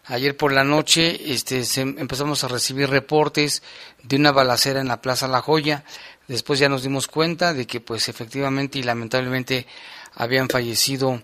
[0.09, 3.63] ayer por la noche, este, empezamos a recibir reportes
[4.03, 5.83] de una balacera en la Plaza La Joya,
[6.27, 9.65] después ya nos dimos cuenta de que pues efectivamente y lamentablemente
[10.15, 11.21] habían fallecido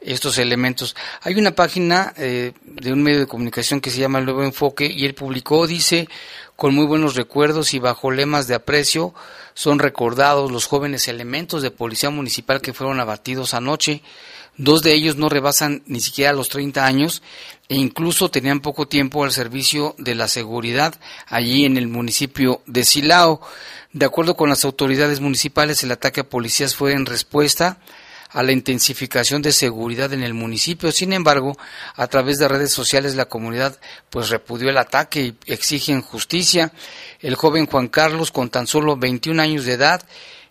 [0.00, 0.96] estos elementos.
[1.22, 4.86] Hay una página eh, de un medio de comunicación que se llama El Nuevo Enfoque
[4.86, 6.08] y él publicó, dice,
[6.56, 9.14] con muy buenos recuerdos y bajo lemas de aprecio,
[9.54, 14.02] son recordados los jóvenes elementos de policía municipal que fueron abatidos anoche.
[14.60, 17.22] Dos de ellos no rebasan ni siquiera los 30 años
[17.70, 22.84] e incluso tenían poco tiempo al servicio de la seguridad allí en el municipio de
[22.84, 23.40] Silao.
[23.94, 27.78] De acuerdo con las autoridades municipales, el ataque a policías fue en respuesta
[28.28, 30.92] a la intensificación de seguridad en el municipio.
[30.92, 31.56] Sin embargo,
[31.96, 36.70] a través de redes sociales la comunidad pues repudió el ataque y exigen justicia.
[37.20, 40.02] El joven Juan Carlos, con tan solo 21 años de edad,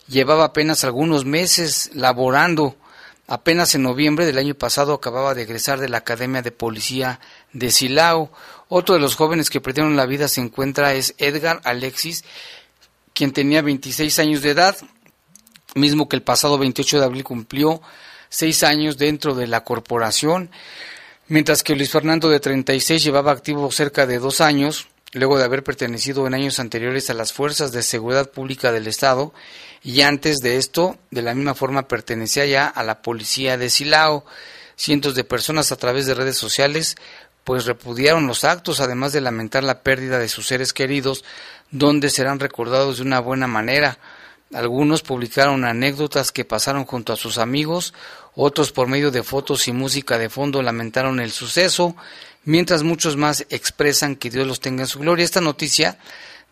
[0.08, 2.74] llevaba apenas algunos meses laborando.
[3.30, 7.20] Apenas en noviembre del año pasado acababa de egresar de la Academia de Policía
[7.52, 8.32] de Silao.
[8.68, 12.24] Otro de los jóvenes que perdieron la vida se encuentra es Edgar Alexis,
[13.14, 14.76] quien tenía 26 años de edad
[15.76, 17.80] mismo que el pasado 28 de abril cumplió
[18.28, 20.50] seis años dentro de la corporación,
[21.28, 25.62] mientras que Luis Fernando de 36 llevaba activo cerca de dos años, luego de haber
[25.62, 29.32] pertenecido en años anteriores a las fuerzas de seguridad pública del Estado,
[29.82, 34.24] y antes de esto, de la misma forma, pertenecía ya a la policía de Silao.
[34.76, 36.96] Cientos de personas a través de redes sociales
[37.44, 41.24] pues repudiaron los actos, además de lamentar la pérdida de sus seres queridos,
[41.70, 43.98] donde serán recordados de una buena manera.
[44.52, 47.94] Algunos publicaron anécdotas que pasaron junto a sus amigos,
[48.34, 51.96] otros por medio de fotos y música de fondo lamentaron el suceso,
[52.44, 55.24] mientras muchos más expresan que Dios los tenga en su gloria.
[55.24, 55.98] Esta noticia,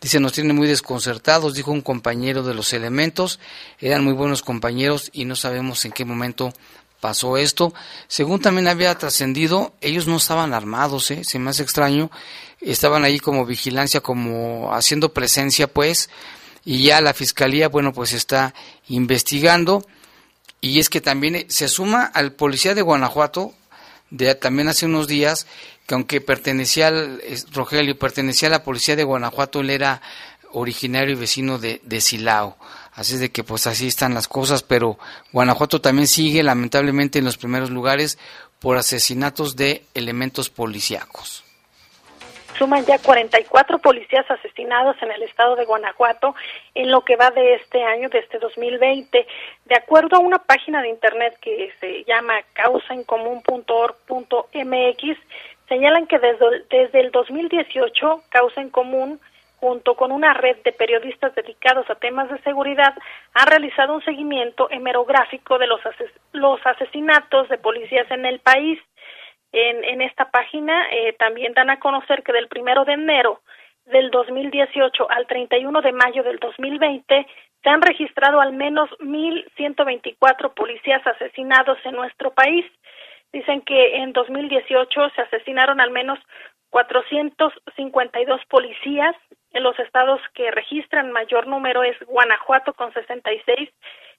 [0.01, 3.39] dice, nos tiene muy desconcertados, dijo un compañero de los elementos,
[3.81, 6.53] eran muy buenos compañeros y no sabemos en qué momento
[7.01, 7.73] pasó esto.
[8.07, 11.25] Según también había trascendido, ellos no estaban armados, ¿eh?
[11.25, 12.11] se me hace extraño,
[12.61, 16.11] estaban ahí como vigilancia, como haciendo presencia, pues,
[16.65, 18.55] y ya la fiscalía, bueno, pues está
[18.89, 19.87] investigando
[20.61, 23.55] y es que también se suma al policía de Guanajuato,
[24.11, 25.47] de también hace unos días,
[25.89, 27.23] que aunque pertenecía al,
[27.55, 30.03] Rogelio, pertenecía a la policía de Guanajuato, él era
[30.53, 32.59] originario y vecino de, de Silao.
[32.93, 34.99] Así es de que pues así están las cosas, pero
[35.33, 38.19] Guanajuato también sigue lamentablemente en los primeros lugares
[38.59, 41.43] por asesinatos de elementos policíacos
[42.59, 46.35] suman ya 44 policías asesinados en el estado de Guanajuato
[46.75, 49.27] en lo que va de este año, de este 2020.
[49.65, 55.19] De acuerdo a una página de internet que se llama causaencomún.org.mx,
[55.69, 59.21] señalan que desde, el 2018 Causa en Común
[59.61, 62.95] junto con una red de periodistas dedicados a temas de seguridad,
[63.35, 65.81] ha realizado un seguimiento hemerográfico de los,
[66.33, 68.79] los asesinatos de policías en el país.
[69.51, 73.41] En, en esta página eh, también dan a conocer que del primero de enero
[73.87, 77.27] del 2018 al 31 de mayo del 2020
[77.63, 82.65] se han registrado al menos 1.124 policías asesinados en nuestro país.
[83.33, 86.19] Dicen que en 2018 se asesinaron al menos
[86.71, 89.17] 452 policías
[89.53, 93.71] En los estados que registran mayor número es Guanajuato con 66,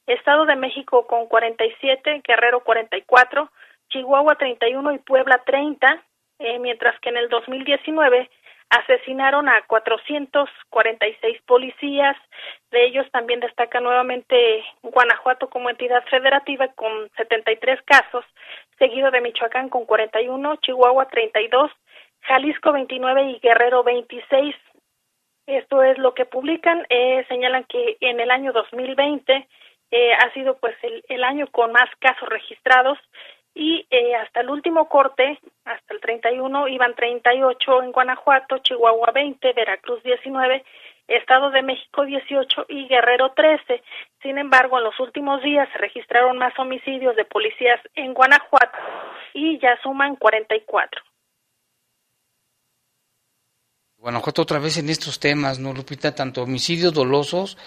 [0.07, 3.51] Estado de México con 47, Guerrero 44,
[3.89, 6.03] Chihuahua 31 y Puebla 30,
[6.39, 8.30] eh, mientras que en el 2019
[8.70, 12.16] asesinaron a 446 policías.
[12.72, 18.26] De ellos también destaca nuevamente Guanajuato como entidad federativa con 73 casos,
[18.80, 21.71] seguido de Michoacán con 41, Chihuahua 32,
[22.21, 24.55] Jalisco 29 y Guerrero 26.
[25.45, 26.86] Esto es lo que publican.
[26.89, 29.47] Eh, señalan que en el año 2020
[29.91, 32.97] eh, ha sido pues el, el año con más casos registrados
[33.53, 39.53] y eh, hasta el último corte, hasta el 31, iban 38 en Guanajuato, Chihuahua 20,
[39.53, 40.63] Veracruz 19,
[41.10, 43.82] Estado de México 18 y Guerrero 13.
[44.22, 48.78] Sin embargo, en los últimos días se registraron más homicidios de policías en Guanajuato
[49.34, 51.01] y ya suman 44.
[53.97, 56.16] Guanajuato otra vez en estos temas, ¿no, Lupita?
[56.16, 57.57] Tanto homicidios dolosos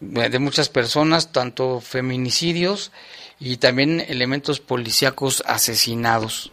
[0.00, 2.92] eh, de muchas personas, tanto feminicidios
[3.38, 6.50] y también elementos policíacos asesinados.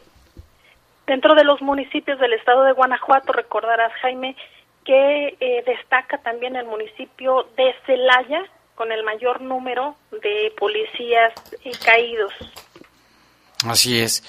[1.07, 4.35] Dentro de los municipios del estado de Guanajuato, recordarás, Jaime,
[4.91, 8.43] que eh, destaca también el municipio de Celaya,
[8.75, 11.31] con el mayor número de policías
[11.85, 12.33] caídos.
[13.65, 14.21] Así es.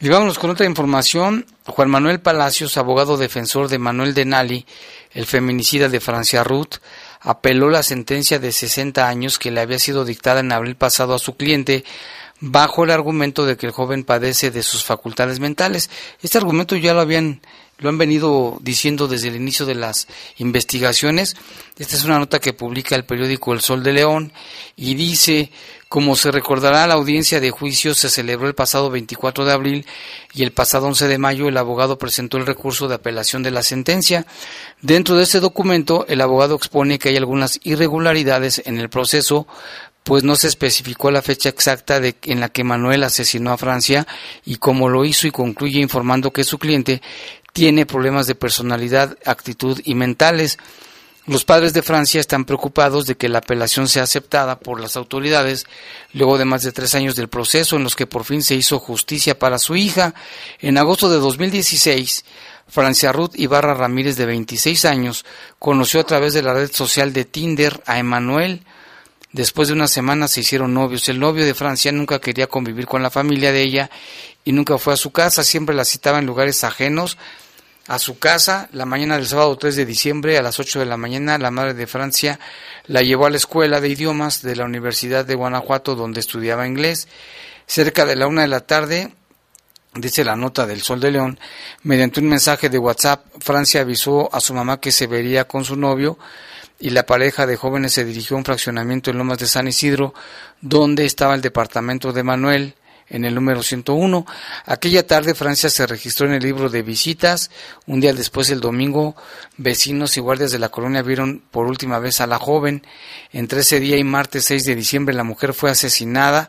[0.00, 1.46] Y vámonos con otra información.
[1.66, 4.66] Juan Manuel Palacios, abogado defensor de Manuel Denali,
[5.12, 6.78] el feminicida de Francia Ruth,
[7.20, 11.20] apeló la sentencia de 60 años que le había sido dictada en abril pasado a
[11.20, 11.84] su cliente
[12.40, 15.88] bajo el argumento de que el joven padece de sus facultades mentales.
[16.20, 17.40] Este argumento ya lo habían
[17.78, 20.06] lo han venido diciendo desde el inicio de las
[20.38, 21.36] investigaciones.
[21.78, 24.32] Esta es una nota que publica el periódico El Sol de León
[24.76, 25.50] y dice,
[25.88, 29.86] como se recordará, la audiencia de juicio se celebró el pasado 24 de abril
[30.32, 33.62] y el pasado 11 de mayo el abogado presentó el recurso de apelación de la
[33.62, 34.26] sentencia.
[34.80, 39.46] Dentro de este documento, el abogado expone que hay algunas irregularidades en el proceso
[40.04, 44.06] pues no se especificó la fecha exacta de, en la que Manuel asesinó a Francia
[44.44, 47.00] y cómo lo hizo y concluye informando que su cliente
[47.54, 50.58] tiene problemas de personalidad, actitud y mentales.
[51.24, 55.64] Los padres de Francia están preocupados de que la apelación sea aceptada por las autoridades
[56.12, 58.80] luego de más de tres años del proceso en los que por fin se hizo
[58.80, 60.14] justicia para su hija.
[60.58, 62.24] En agosto de 2016,
[62.66, 65.24] Francia Ruth Ibarra Ramírez, de 26 años,
[65.60, 68.64] conoció a través de la red social de Tinder a Emanuel,
[69.34, 71.08] Después de una semana se hicieron novios.
[71.08, 73.90] El novio de Francia nunca quería convivir con la familia de ella
[74.44, 77.18] y nunca fue a su casa, siempre la citaba en lugares ajenos
[77.86, 78.68] a su casa.
[78.72, 81.74] La mañana del sábado 3 de diciembre a las 8 de la mañana la madre
[81.74, 82.38] de Francia
[82.86, 87.08] la llevó a la escuela de idiomas de la Universidad de Guanajuato donde estudiaba inglés.
[87.66, 89.12] Cerca de la una de la tarde
[89.94, 91.38] dice la nota del Sol de León,
[91.82, 95.76] mediante un mensaje de WhatsApp, Francia avisó a su mamá que se vería con su
[95.76, 96.18] novio,
[96.80, 100.12] y la pareja de jóvenes se dirigió a un fraccionamiento en Lomas de San Isidro,
[100.60, 102.74] donde estaba el departamento de Manuel,
[103.08, 104.26] en el número 101.
[104.66, 107.50] Aquella tarde Francia se registró en el libro de visitas.
[107.86, 109.16] Un día después, el domingo,
[109.56, 112.86] vecinos y guardias de la colonia vieron por última vez a la joven.
[113.32, 116.48] Entre ese día y martes 6 de diciembre la mujer fue asesinada.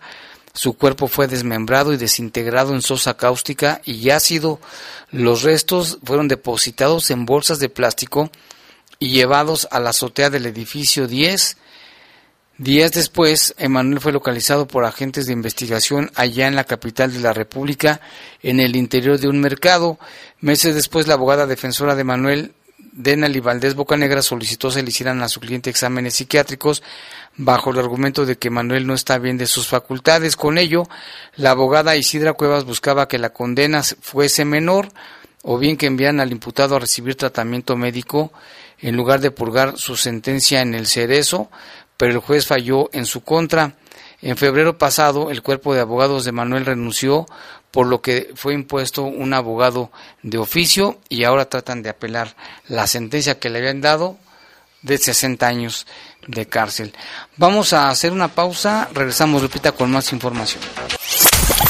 [0.54, 4.62] Su cuerpo fue desmembrado y desintegrado en sosa cáustica y ácido.
[5.12, 8.32] Los restos fueron depositados en bolsas de plástico
[8.98, 11.58] y llevados a la azotea del edificio 10.
[12.58, 17.34] Días después, Emanuel fue localizado por agentes de investigación allá en la capital de la
[17.34, 18.00] República,
[18.42, 20.00] en el interior de un mercado.
[20.40, 22.54] Meses después, la abogada defensora de Manuel,
[22.94, 26.82] Denali Valdés Bocanegra, solicitó se le hicieran a su cliente exámenes psiquiátricos
[27.36, 30.38] bajo el argumento de que Manuel no está bien de sus facultades.
[30.38, 30.88] Con ello,
[31.36, 34.94] la abogada Isidra Cuevas buscaba que la condena fuese menor
[35.44, 38.32] o bien que enviaran al imputado a recibir tratamiento médico
[38.80, 41.50] en lugar de purgar su sentencia en el cerezo,
[41.98, 43.74] pero el juez falló en su contra.
[44.22, 47.26] En febrero pasado, el cuerpo de abogados de Manuel renunció,
[47.72, 49.92] por lo que fue impuesto un abogado
[50.24, 52.36] de oficio y ahora tratan de apelar
[52.68, 54.18] la sentencia que le habían dado
[54.82, 55.88] de 60 años
[56.28, 56.94] de cárcel.
[57.38, 60.62] Vamos a hacer una pausa, regresamos, Lupita, con más información.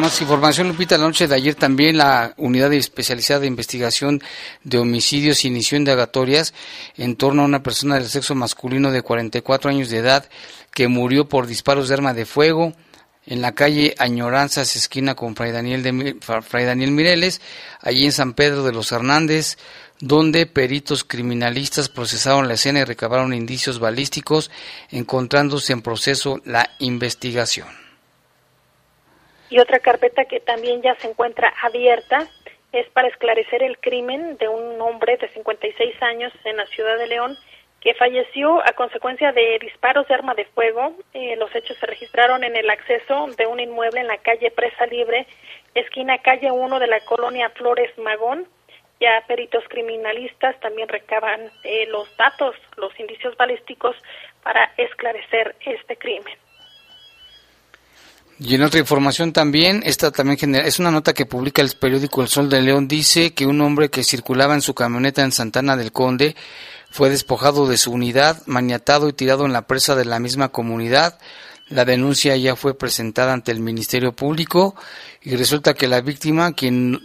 [0.00, 4.22] Más información, Lupita, la noche de ayer también la Unidad Especializada de Investigación
[4.64, 6.54] de Homicidios inició indagatorias
[6.96, 10.28] en torno a una persona del sexo masculino de 44 años de edad
[10.72, 12.72] que murió por disparos de arma de fuego
[13.26, 17.42] en la calle Añoranzas, esquina con Fray Daniel, de, Fray Daniel Mireles,
[17.80, 19.58] allí en San Pedro de los Hernández,
[20.00, 24.50] donde peritos criminalistas procesaron la escena y recabaron indicios balísticos,
[24.90, 27.89] encontrándose en proceso la investigación.
[29.50, 32.28] Y otra carpeta que también ya se encuentra abierta
[32.72, 37.08] es para esclarecer el crimen de un hombre de 56 años en la ciudad de
[37.08, 37.36] León
[37.80, 40.92] que falleció a consecuencia de disparos de arma de fuego.
[41.14, 44.86] Eh, los hechos se registraron en el acceso de un inmueble en la calle Presa
[44.86, 45.26] Libre,
[45.74, 48.46] esquina calle 1 de la colonia Flores Magón.
[49.00, 53.96] Ya peritos criminalistas también recaban eh, los datos, los indicios balísticos
[54.42, 56.36] para esclarecer este crimen.
[58.42, 62.22] Y en otra información también, esta también genera, es una nota que publica el periódico
[62.22, 65.76] El Sol de León, dice que un hombre que circulaba en su camioneta en Santana
[65.76, 66.34] del Conde
[66.90, 71.18] fue despojado de su unidad, maniatado y tirado en la presa de la misma comunidad.
[71.68, 74.74] La denuncia ya fue presentada ante el Ministerio Público
[75.20, 76.98] y resulta que la víctima, quien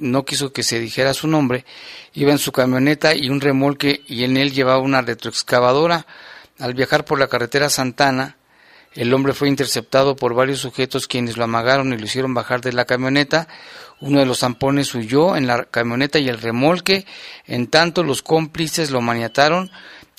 [0.00, 1.64] no quiso que se dijera su nombre,
[2.12, 6.08] iba en su camioneta y un remolque y en él llevaba una retroexcavadora.
[6.58, 8.36] Al viajar por la carretera Santana,
[8.94, 12.72] el hombre fue interceptado por varios sujetos quienes lo amagaron y lo hicieron bajar de
[12.72, 13.48] la camioneta.
[14.00, 17.06] Uno de los zampones huyó en la camioneta y el remolque.
[17.46, 19.70] En tanto, los cómplices lo maniataron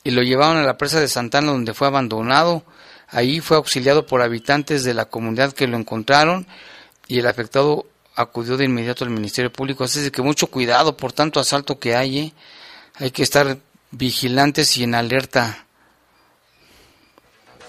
[0.04, 2.64] y lo llevaron a la presa de Santana donde fue abandonado.
[3.10, 6.48] Ahí fue auxiliado por habitantes de la comunidad que lo encontraron
[7.08, 9.84] y el afectado acudió de inmediato al Ministerio Público.
[9.84, 12.18] Así que mucho cuidado por tanto asalto que hay.
[12.18, 12.34] ¿eh?
[12.96, 13.60] Hay que estar
[13.92, 15.68] vigilantes y en alerta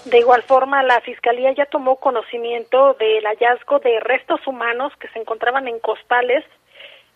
[0.05, 5.19] de igual forma, la Fiscalía ya tomó conocimiento del hallazgo de restos humanos que se
[5.19, 6.45] encontraban en costales.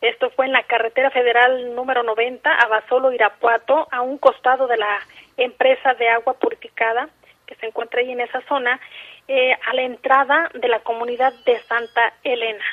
[0.01, 4.99] Esto fue en la carretera federal número 90, Abasolo, Irapuato, a un costado de la
[5.37, 7.09] empresa de agua purificada
[7.45, 8.79] que se encuentra ahí en esa zona,
[9.27, 12.63] eh, a la entrada de la comunidad de Santa Elena.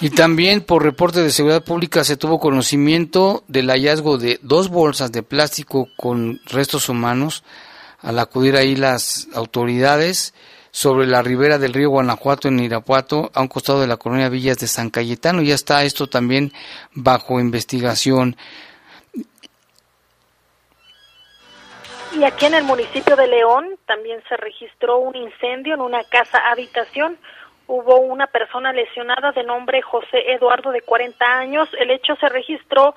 [0.00, 5.10] Y también por reporte de seguridad pública se tuvo conocimiento del hallazgo de dos bolsas
[5.10, 7.42] de plástico con restos humanos.
[8.00, 10.34] Al acudir ahí las autoridades
[10.70, 14.58] sobre la ribera del río Guanajuato en Irapuato, a un costado de la colonia Villas
[14.58, 15.42] de San Cayetano.
[15.42, 16.52] Ya está esto también
[16.94, 18.36] bajo investigación.
[22.16, 26.38] Y aquí en el municipio de León también se registró un incendio en una casa
[26.50, 27.18] habitación
[27.68, 31.68] hubo una persona lesionada de nombre José Eduardo de 40 años.
[31.78, 32.94] El hecho se registró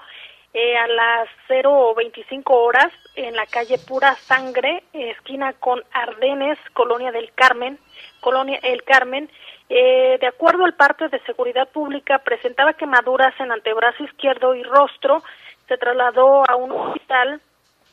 [0.54, 7.32] eh, a las 0.25 horas en la calle Pura Sangre, esquina con Ardenes, Colonia del
[7.34, 7.78] Carmen,
[8.22, 9.30] Colonia El Carmen.
[9.70, 15.22] Eh, de acuerdo al parte de seguridad pública, presentaba quemaduras en antebrazo izquierdo y rostro.
[15.68, 17.42] Se trasladó a un hospital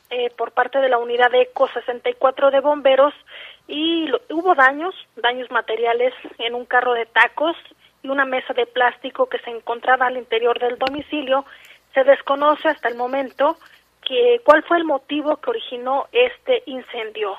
[0.09, 3.13] eh, por parte de la unidad ECO 64 de bomberos
[3.69, 7.55] y hubo daños, daños materiales en un carro de tacos
[8.01, 11.45] y una mesa de plástico que se encontraba al interior del domicilio.
[11.93, 13.57] Se desconoce hasta el momento
[14.01, 17.37] que cuál fue el motivo que originó este incendio.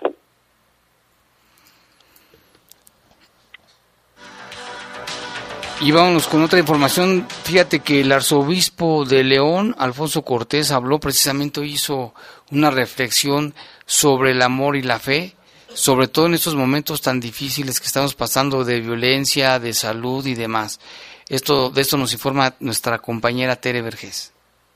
[5.80, 7.26] Y vámonos con otra información.
[7.42, 12.14] Fíjate que el arzobispo de León, Alfonso Cortés, habló precisamente, hizo
[12.52, 13.52] una reflexión
[13.84, 15.34] sobre el amor y la fe
[15.74, 20.34] sobre todo en estos momentos tan difíciles que estamos pasando de violencia, de salud y
[20.34, 20.80] demás.
[21.28, 24.32] Esto, de esto nos informa nuestra compañera Tere Vergés.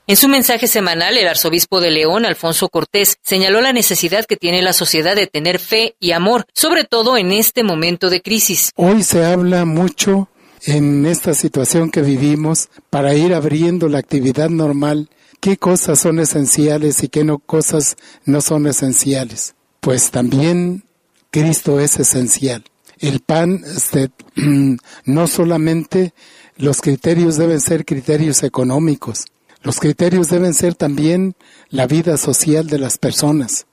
[0.07, 4.61] En su mensaje semanal, el arzobispo de León, Alfonso Cortés, señaló la necesidad que tiene
[4.61, 8.71] la sociedad de tener fe y amor, sobre todo en este momento de crisis.
[8.75, 10.29] Hoy se habla mucho
[10.65, 17.03] en esta situación que vivimos para ir abriendo la actividad normal, qué cosas son esenciales
[17.03, 19.54] y qué no cosas no son esenciales.
[19.85, 20.83] Pues también
[21.29, 22.63] Cristo es esencial.
[22.97, 24.09] El pan, este,
[25.05, 26.15] no solamente
[26.57, 29.25] los criterios deben ser criterios económicos,
[29.61, 31.35] los criterios deben ser también
[31.69, 33.67] la vida social de las personas,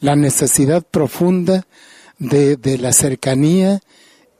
[0.00, 1.66] la necesidad profunda
[2.18, 3.82] de, de la cercanía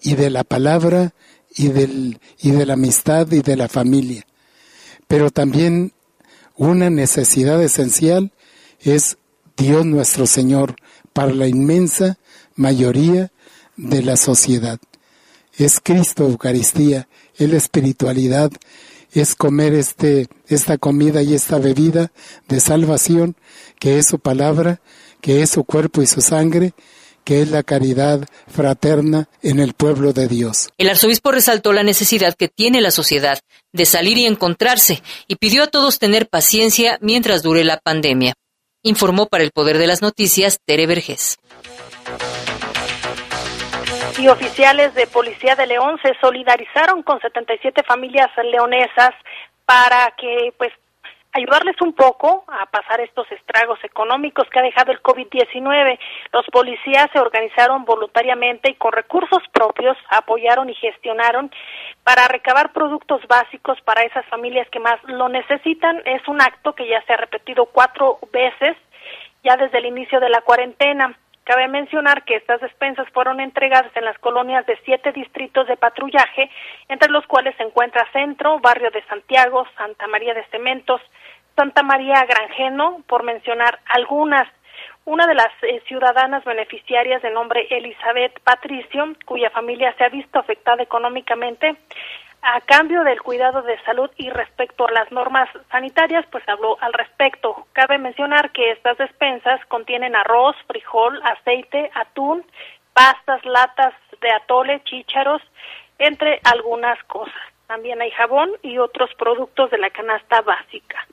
[0.00, 1.12] y de la palabra
[1.54, 4.24] y, del, y de la amistad y de la familia.
[5.06, 5.92] Pero también
[6.56, 8.32] una necesidad esencial
[8.80, 9.18] es
[9.54, 10.76] Dios nuestro Señor
[11.14, 12.18] para la inmensa
[12.56, 13.32] mayoría
[13.76, 14.78] de la sociedad.
[15.56, 18.50] Es Cristo Eucaristía, es la espiritualidad,
[19.12, 22.12] es comer este, esta comida y esta bebida
[22.48, 23.36] de salvación,
[23.78, 24.80] que es su palabra,
[25.20, 26.74] que es su cuerpo y su sangre,
[27.22, 30.68] que es la caridad fraterna en el pueblo de Dios.
[30.76, 33.40] El arzobispo resaltó la necesidad que tiene la sociedad
[33.72, 38.34] de salir y encontrarse y pidió a todos tener paciencia mientras dure la pandemia.
[38.86, 41.38] Informó para el Poder de las Noticias Tere Vergés.
[44.18, 49.10] y oficiales de Policía de León se solidarizaron con 77 familias leonesas
[49.64, 50.70] para que pues
[51.32, 55.98] ayudarles un poco a pasar estos estragos económicos que ha dejado el COVID-19.
[56.32, 61.50] Los policías se organizaron voluntariamente y con recursos propios apoyaron y gestionaron
[62.04, 66.02] para recabar productos básicos para esas familias que más lo necesitan.
[66.04, 68.76] Es un acto que ya se ha repetido cuatro veces
[69.42, 71.18] ya desde el inicio de la cuarentena.
[71.44, 76.50] Cabe mencionar que estas despensas fueron entregadas en las colonias de siete distritos de patrullaje,
[76.88, 81.02] entre los cuales se encuentra Centro, Barrio de Santiago, Santa María de Cementos,
[81.54, 84.48] Santa María Granjeno, por mencionar algunas.
[85.06, 90.38] Una de las eh, ciudadanas beneficiarias de nombre Elizabeth Patricio, cuya familia se ha visto
[90.38, 91.76] afectada económicamente,
[92.40, 96.94] a cambio del cuidado de salud y respecto a las normas sanitarias, pues habló al
[96.94, 97.66] respecto.
[97.72, 102.44] Cabe mencionar que estas despensas contienen arroz, frijol, aceite, atún,
[102.94, 103.92] pastas, latas
[104.22, 105.42] de atole, chícharos,
[105.98, 107.34] entre algunas cosas.
[107.66, 111.06] También hay jabón y otros productos de la canasta básica.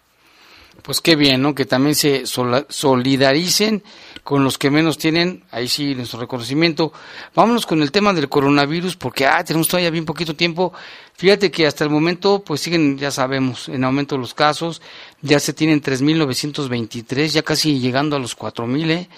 [0.84, 1.53] Pues qué bien, ¿no?
[1.53, 3.84] Que también se solidaricen
[4.23, 6.91] con los que menos tienen, ahí sí nuestro reconocimiento.
[7.36, 10.73] Vámonos con el tema del coronavirus, porque ah, tenemos todavía bien poquito tiempo.
[11.13, 14.82] Fíjate que hasta el momento, pues siguen, ya sabemos, en aumento los casos,
[15.21, 19.09] ya se tienen 3.923, ya casi llegando a los 4.000, ¿eh?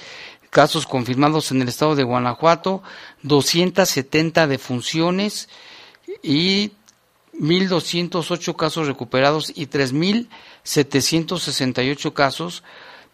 [0.53, 2.83] casos confirmados en el estado de Guanajuato,
[3.23, 5.49] 270 defunciones
[6.21, 6.71] y
[7.39, 12.63] 1.208 casos recuperados y 3.768 casos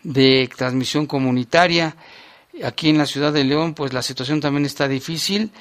[0.03, 1.95] de transmisión comunitaria.
[2.63, 5.51] Aquí en la ciudad de León, pues la situación también está difícil.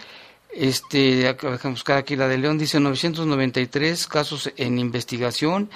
[0.53, 5.71] Este, déjame buscar aquí la de León, dice 993 casos en investigación,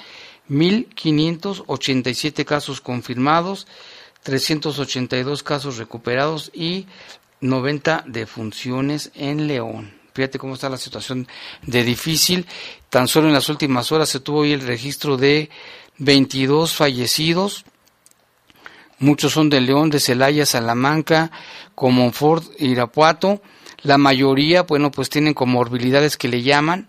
[0.49, 3.67] 1.587 casos confirmados,
[4.23, 6.87] 382 casos recuperados y
[7.39, 10.02] 90 defunciones en León.
[10.13, 11.27] Fíjate cómo está la situación
[11.63, 12.45] de difícil.
[12.89, 15.49] Tan solo en las últimas horas se tuvo hoy el registro de
[15.97, 17.65] 22 fallecidos.
[18.99, 21.31] Muchos son de León, de Celaya, Salamanca,
[21.75, 23.41] Comonfort, Irapuato.
[23.81, 26.87] La mayoría, bueno, pues tienen comorbilidades que le llaman,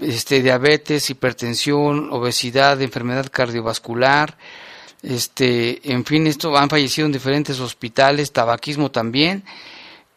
[0.00, 4.36] este, diabetes, hipertensión, obesidad, enfermedad cardiovascular,
[5.02, 9.44] este, en fin, esto han fallecido en diferentes hospitales, tabaquismo también,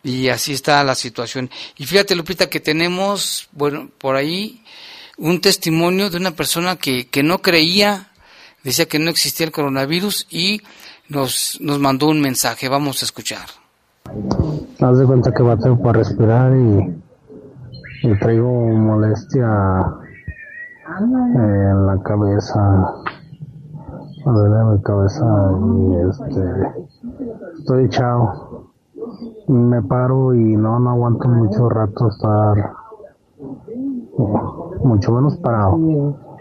[0.04, 1.50] y así está la situación.
[1.78, 4.64] Y fíjate, Lupita, que tenemos, bueno, por ahí
[5.18, 8.08] un testimonio de una persona que, que no creía,
[8.64, 10.62] decía que no existía el coronavirus y
[11.10, 12.70] nos, nos mandó un mensaje.
[12.70, 13.46] Vamos a escuchar.
[14.80, 17.02] Haz de cuenta que bateo para respirar y,
[18.20, 19.48] traigo molestia
[21.00, 22.96] eh, en la cabeza.
[24.26, 25.26] Duele mi cabeza
[25.76, 26.44] y este,
[27.60, 28.51] estoy echado
[29.48, 32.74] me paro y no, no aguanto mucho rato estar
[34.84, 35.80] mucho menos parado.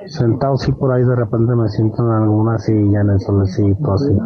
[0.07, 4.17] Sentado sí por ahí de repente me siento en alguna silla en el solecito así.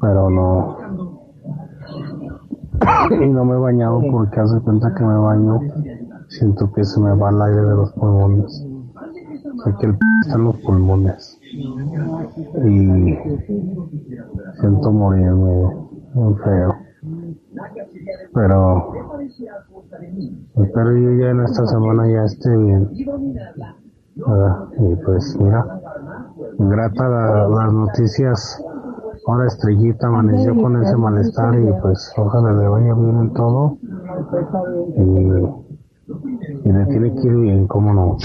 [0.00, 0.76] Pero no.
[3.22, 5.60] y no me he bañado porque hace cuenta que me baño.
[6.28, 8.66] Siento que se me va el aire de los pulmones.
[9.64, 11.38] Sé que el p está en los pulmones.
[12.64, 13.16] Y
[14.60, 15.76] siento morirme
[16.14, 16.85] muy feo.
[18.34, 18.92] Pero
[20.56, 22.90] espero yo ya en esta semana ya esté bien.
[22.92, 23.04] Y
[25.04, 25.80] pues mira,
[26.58, 28.62] grata las noticias.
[29.26, 33.78] Ahora Estrellita amaneció con ese malestar y pues ojalá le vaya bien en todo.
[34.96, 38.16] Y, y le tiene que ir bien, cómo no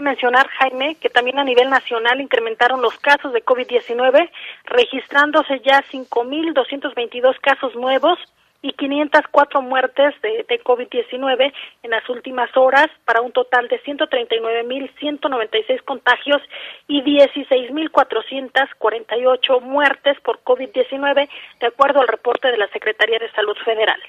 [0.00, 4.30] mencionar, Jaime, que también a nivel nacional incrementaron los casos de COVID-19,
[4.64, 8.18] registrándose ya 5.222 casos nuevos
[8.62, 16.40] y 504 muertes de COVID-19 en las últimas horas, para un total de 139.196 contagios
[16.86, 21.28] y 16.448 muertes por COVID-19,
[21.60, 24.00] de acuerdo al reporte de la Secretaría de Salud Federal.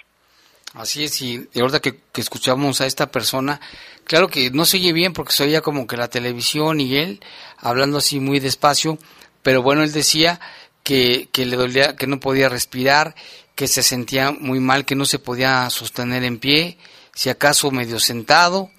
[0.73, 3.61] Así es, y verdad que, que, escuchamos a esta persona,
[4.05, 7.19] claro que no se oye bien porque se oía como que la televisión y él
[7.59, 8.97] hablando así muy despacio,
[9.43, 10.39] pero bueno, él decía
[10.81, 13.13] que, que le dolía, que no podía respirar,
[13.53, 16.79] que se sentía muy mal, que no se podía sostener en pie,
[17.13, 18.71] si acaso medio sentado,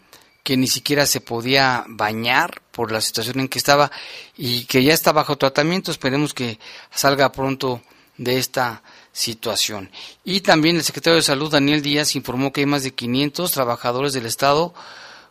[0.42, 3.92] que ni siquiera se podía bañar por la situación en que estaba
[4.36, 6.58] y que ya está bajo tratamiento, esperemos que
[6.90, 7.82] salga pronto
[8.18, 8.82] de esta
[9.14, 9.90] situación.
[10.24, 14.12] Y también el secretario de Salud, Daniel Díaz, informó que hay más de 500 trabajadores
[14.12, 14.74] del Estado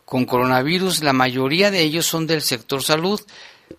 [0.04, 1.04] con coronavirus.
[1.04, 3.20] La mayoría de ellos son del sector salud.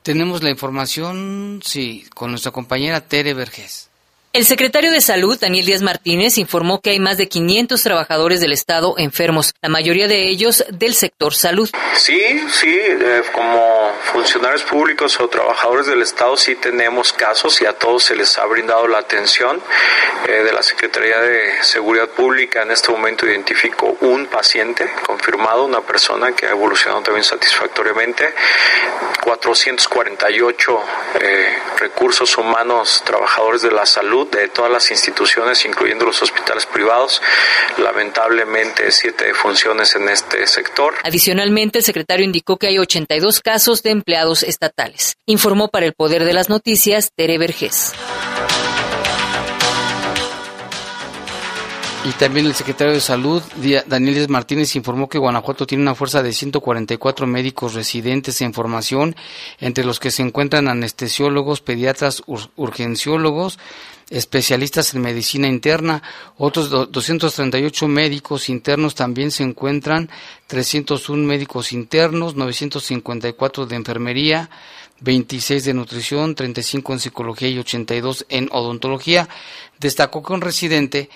[0.04, 3.90] Tenemos la información, sí, con nuestra compañera Tere Vergés.
[4.36, 8.52] El secretario de Salud, Daniel Díaz Martínez, informó que hay más de 500 trabajadores del
[8.52, 11.70] Estado enfermos, la mayoría de ellos del sector salud.
[11.94, 17.72] Sí, sí, eh, como funcionarios públicos o trabajadores del Estado sí tenemos casos y a
[17.80, 19.62] todos se les ha brindado la atención
[20.28, 22.64] eh, de la Secretaría de Seguridad Pública.
[22.64, 28.34] En este momento identifico un paciente confirmado, una persona que ha evolucionado también satisfactoriamente,
[29.24, 30.84] 448
[31.22, 37.22] eh, recursos humanos trabajadores de la salud de todas las instituciones, incluyendo los hospitales privados.
[37.78, 40.94] Lamentablemente, siete funciones en este sector.
[41.04, 45.18] Adicionalmente, el secretario indicó que hay 82 casos de empleados estatales.
[45.26, 47.94] Informó para el Poder de las Noticias Tere Vergés.
[52.08, 53.42] Y también el secretario de Salud,
[53.88, 59.16] Daniel Martínez, informó que Guanajuato tiene una fuerza de 144 médicos residentes en formación,
[59.60, 63.58] entre los que se encuentran anestesiólogos, pediatras, urgenciólogos,
[64.10, 66.04] especialistas en medicina interna,
[66.38, 70.10] otros 238 médicos internos también se encuentran,
[70.48, 74.50] 301 médicos internos, 954 de enfermería,
[75.02, 79.28] 26 de nutrición, 35 en psicología y 82 en odontología.
[79.80, 81.10] Destacó que un residente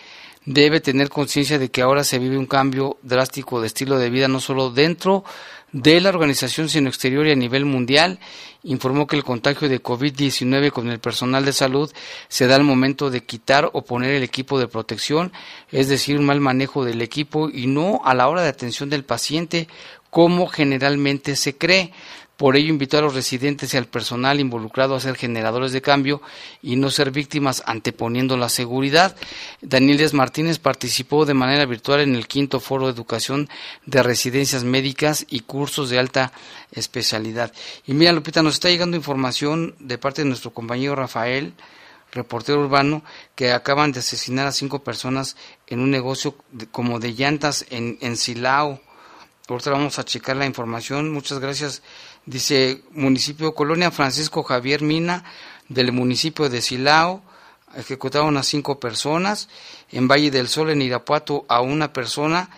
[0.45, 4.27] debe tener conciencia de que ahora se vive un cambio drástico de estilo de vida
[4.27, 5.23] no solo dentro
[5.72, 8.20] de la organización sino exterior y a nivel mundial.
[8.63, 11.91] Informó que el contagio de COVID-19 con el personal de salud
[12.28, 15.32] se da al momento de quitar o poner el equipo de protección,
[15.72, 19.05] es decir, un mal manejo del equipo y no a la hora de atención del
[19.05, 19.67] paciente
[20.09, 21.93] como generalmente se cree.
[22.39, 26.21] Por ello invitó a los residentes y al personal involucrado a ser generadores de cambio
[26.61, 29.13] y no ser víctimas anteponiendo la seguridad.
[29.59, 33.49] Daniel Díaz Martínez participó de manera virtual en el quinto foro de educación
[33.85, 36.31] de residencias médicas y cursos de alta
[36.71, 37.51] especialidad.
[37.85, 41.51] Y mira, Lupita, nos está llegando información de parte de nuestro compañero Rafael,
[42.13, 43.03] reportero urbano,
[43.35, 45.35] que acaban de asesinar a cinco personas
[45.67, 46.37] en un negocio
[46.71, 48.79] como de llantas en, en Silao.
[49.49, 51.11] Ahorita vamos a checar la información.
[51.11, 51.81] Muchas gracias
[52.30, 55.23] Dice, municipio Colonia Francisco Javier Mina
[55.67, 57.23] del municipio de Silao,
[57.75, 59.49] ejecutaron a cinco personas,
[59.91, 62.51] en Valle del Sol, en Irapuato, a una persona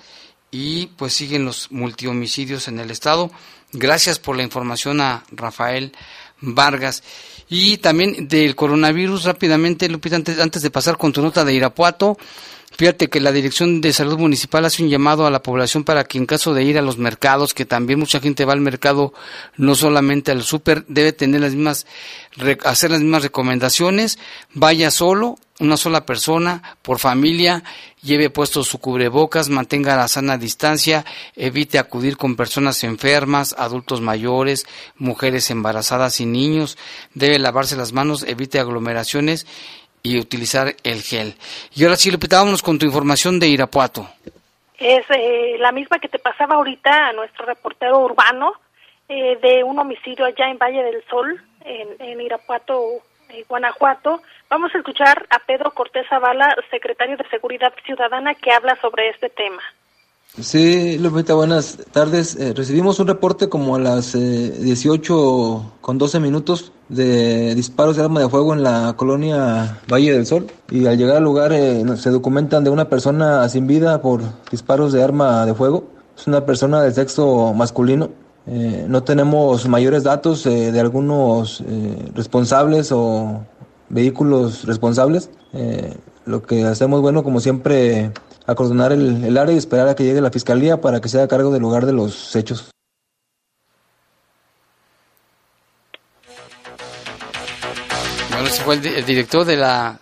[0.52, 3.32] y pues siguen los multihomicidios en el estado.
[3.72, 5.94] Gracias por la información a Rafael
[6.42, 7.04] Vargas.
[7.50, 12.18] Y también del coronavirus, rápidamente, Lupita, antes, antes de pasar con tu nota de Irapuato,
[12.78, 16.18] Fíjate que la Dirección de Salud Municipal hace un llamado a la población para que
[16.18, 19.14] en caso de ir a los mercados, que también mucha gente va al mercado,
[19.58, 21.86] no solamente al súper, debe tener las mismas,
[22.64, 24.18] hacer las mismas recomendaciones,
[24.54, 27.64] vaya solo, una sola persona, por familia,
[28.02, 31.06] lleve puesto su cubrebocas, mantenga la sana distancia,
[31.36, 34.66] evite acudir con personas enfermas, adultos mayores,
[34.98, 36.78] mujeres embarazadas y niños,
[37.14, 39.46] debe lavarse las manos, evite aglomeraciones
[40.04, 41.36] y utilizar el gel.
[41.76, 44.10] Y ahora sí, Lupita, vámonos con tu información de Irapuato.
[44.80, 48.54] Es eh, la misma que te pasaba ahorita a nuestro reportero urbano
[49.08, 52.82] eh, de un homicidio allá en Valle del Sol, en, Irapuato,
[53.30, 54.24] eh, Guanajuato.
[54.52, 59.30] Vamos a escuchar a Pedro Cortés Zavala, secretario de Seguridad Ciudadana, que habla sobre este
[59.30, 59.62] tema.
[60.42, 62.36] Sí, Lupita, buenas tardes.
[62.36, 68.04] Eh, recibimos un reporte como a las eh, 18 con 12 minutos de disparos de
[68.04, 71.86] arma de fuego en la colonia Valle del Sol y al llegar al lugar eh,
[71.96, 74.20] se documentan de una persona sin vida por
[74.52, 75.86] disparos de arma de fuego.
[76.18, 78.10] Es una persona de sexo masculino.
[78.48, 81.64] Eh, no tenemos mayores datos de algunos
[82.14, 83.46] responsables o
[83.92, 85.30] vehículos responsables.
[86.26, 88.12] lo que hacemos, bueno, como siempre
[88.46, 91.28] acordonar el, el área y esperar a que llegue la fiscalía para que se haga
[91.28, 92.72] cargo del lugar de los hechos.
[98.42, 100.00] Bueno, ese fue el, director de la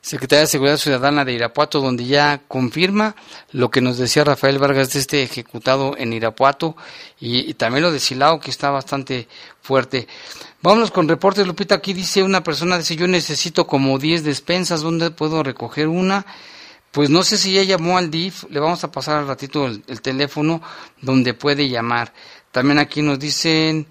[0.00, 3.16] Secretaría de Seguridad Ciudadana de Irapuato, donde ya confirma
[3.50, 6.76] lo que nos decía Rafael Vargas de este ejecutado en Irapuato
[7.18, 9.26] y, también lo de Silao, que está bastante
[9.62, 10.06] fuerte.
[10.62, 11.74] Vámonos con reportes, Lupita.
[11.74, 16.24] Aquí dice una persona, dice, yo necesito como 10 despensas, ¿dónde puedo recoger una?
[16.92, 20.02] Pues no sé si ya llamó al DIF, le vamos a pasar al ratito el,
[20.02, 20.62] teléfono
[21.00, 22.12] donde puede llamar.
[22.52, 23.88] También aquí nos dicen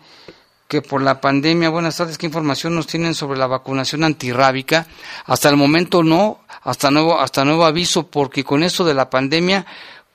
[0.69, 4.87] que por la pandemia, buenas tardes, ¿qué información nos tienen sobre la vacunación antirrábica?
[5.25, 9.65] Hasta el momento no, hasta nuevo, hasta nuevo aviso, porque con esto de la pandemia,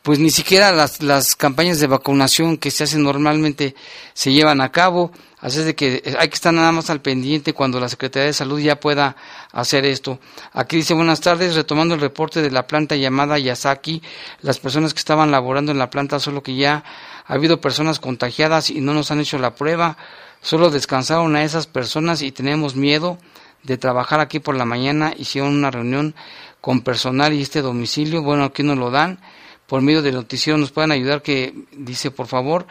[0.00, 3.74] pues ni siquiera las, las campañas de vacunación que se hacen normalmente
[4.14, 5.12] se llevan a cabo.
[5.46, 8.26] Así es de que eh, hay que estar nada más al pendiente cuando la Secretaría
[8.26, 9.14] de Salud ya pueda
[9.52, 10.18] hacer esto.
[10.52, 14.02] Aquí dice buenas tardes, retomando el reporte de la planta llamada Yasaki,
[14.40, 16.82] las personas que estaban laborando en la planta, solo que ya
[17.24, 19.96] ha habido personas contagiadas y no nos han hecho la prueba,
[20.40, 23.16] solo descansaron a esas personas y tenemos miedo
[23.62, 26.16] de trabajar aquí por la mañana, hicieron una reunión
[26.60, 29.20] con personal y este domicilio, bueno, aquí nos lo dan,
[29.68, 32.66] por medio del noticiero nos pueden ayudar, que dice, por favor,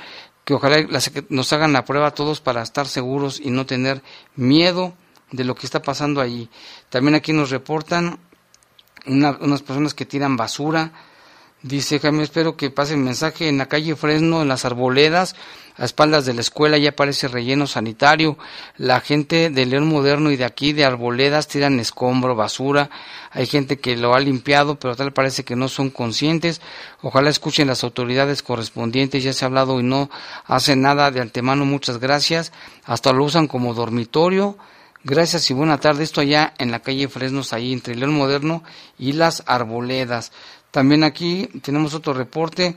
[0.45, 0.77] que ojalá
[1.29, 4.01] nos hagan la prueba a todos para estar seguros y no tener
[4.35, 4.93] miedo
[5.31, 6.49] de lo que está pasando allí.
[6.89, 8.19] También aquí nos reportan
[9.07, 10.93] unas personas que tiran basura,
[11.66, 15.36] Dice Jaime, espero que pase el mensaje en la calle Fresno, en las arboledas,
[15.78, 18.38] a espaldas de la escuela ya aparece relleno sanitario.
[18.78, 22.91] La gente de León Moderno y de aquí, de Arboledas, tiran escombro, basura.
[23.32, 26.61] Hay gente que lo ha limpiado, pero tal parece que no son conscientes.
[27.01, 29.24] Ojalá escuchen las autoridades correspondientes.
[29.24, 30.11] Ya se ha hablado y no
[30.45, 31.66] hacen nada de antemano.
[31.66, 32.51] Muchas gracias.
[32.86, 34.55] Hasta lo usan como dormitorio.
[35.03, 36.03] Gracias y buena tarde.
[36.03, 38.63] Esto allá en la calle Fresnos, ahí entre León Moderno
[38.97, 40.32] y las Arboledas.
[40.76, 42.76] También aquí tenemos otro reporte.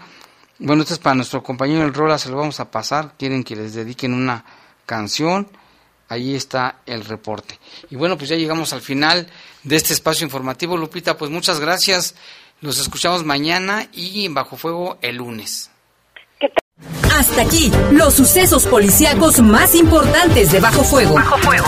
[0.61, 3.15] Bueno, este es para nuestro compañero El Rola, se lo vamos a pasar.
[3.19, 4.45] Quieren que les dediquen una
[4.87, 5.49] canción.
[6.09, 7.59] Ahí está el reporte.
[7.91, 9.27] Y bueno, pues ya llegamos al final
[9.65, 10.77] de este espacio informativo.
[10.77, 12.15] Lupita, pues muchas gracias.
[12.61, 15.73] Los escuchamos mañana y en Bajo Fuego el lunes.
[17.13, 21.15] Hasta aquí, los sucesos policíacos más importantes de Bajo Fuego.
[21.15, 21.67] Bajo Fuego.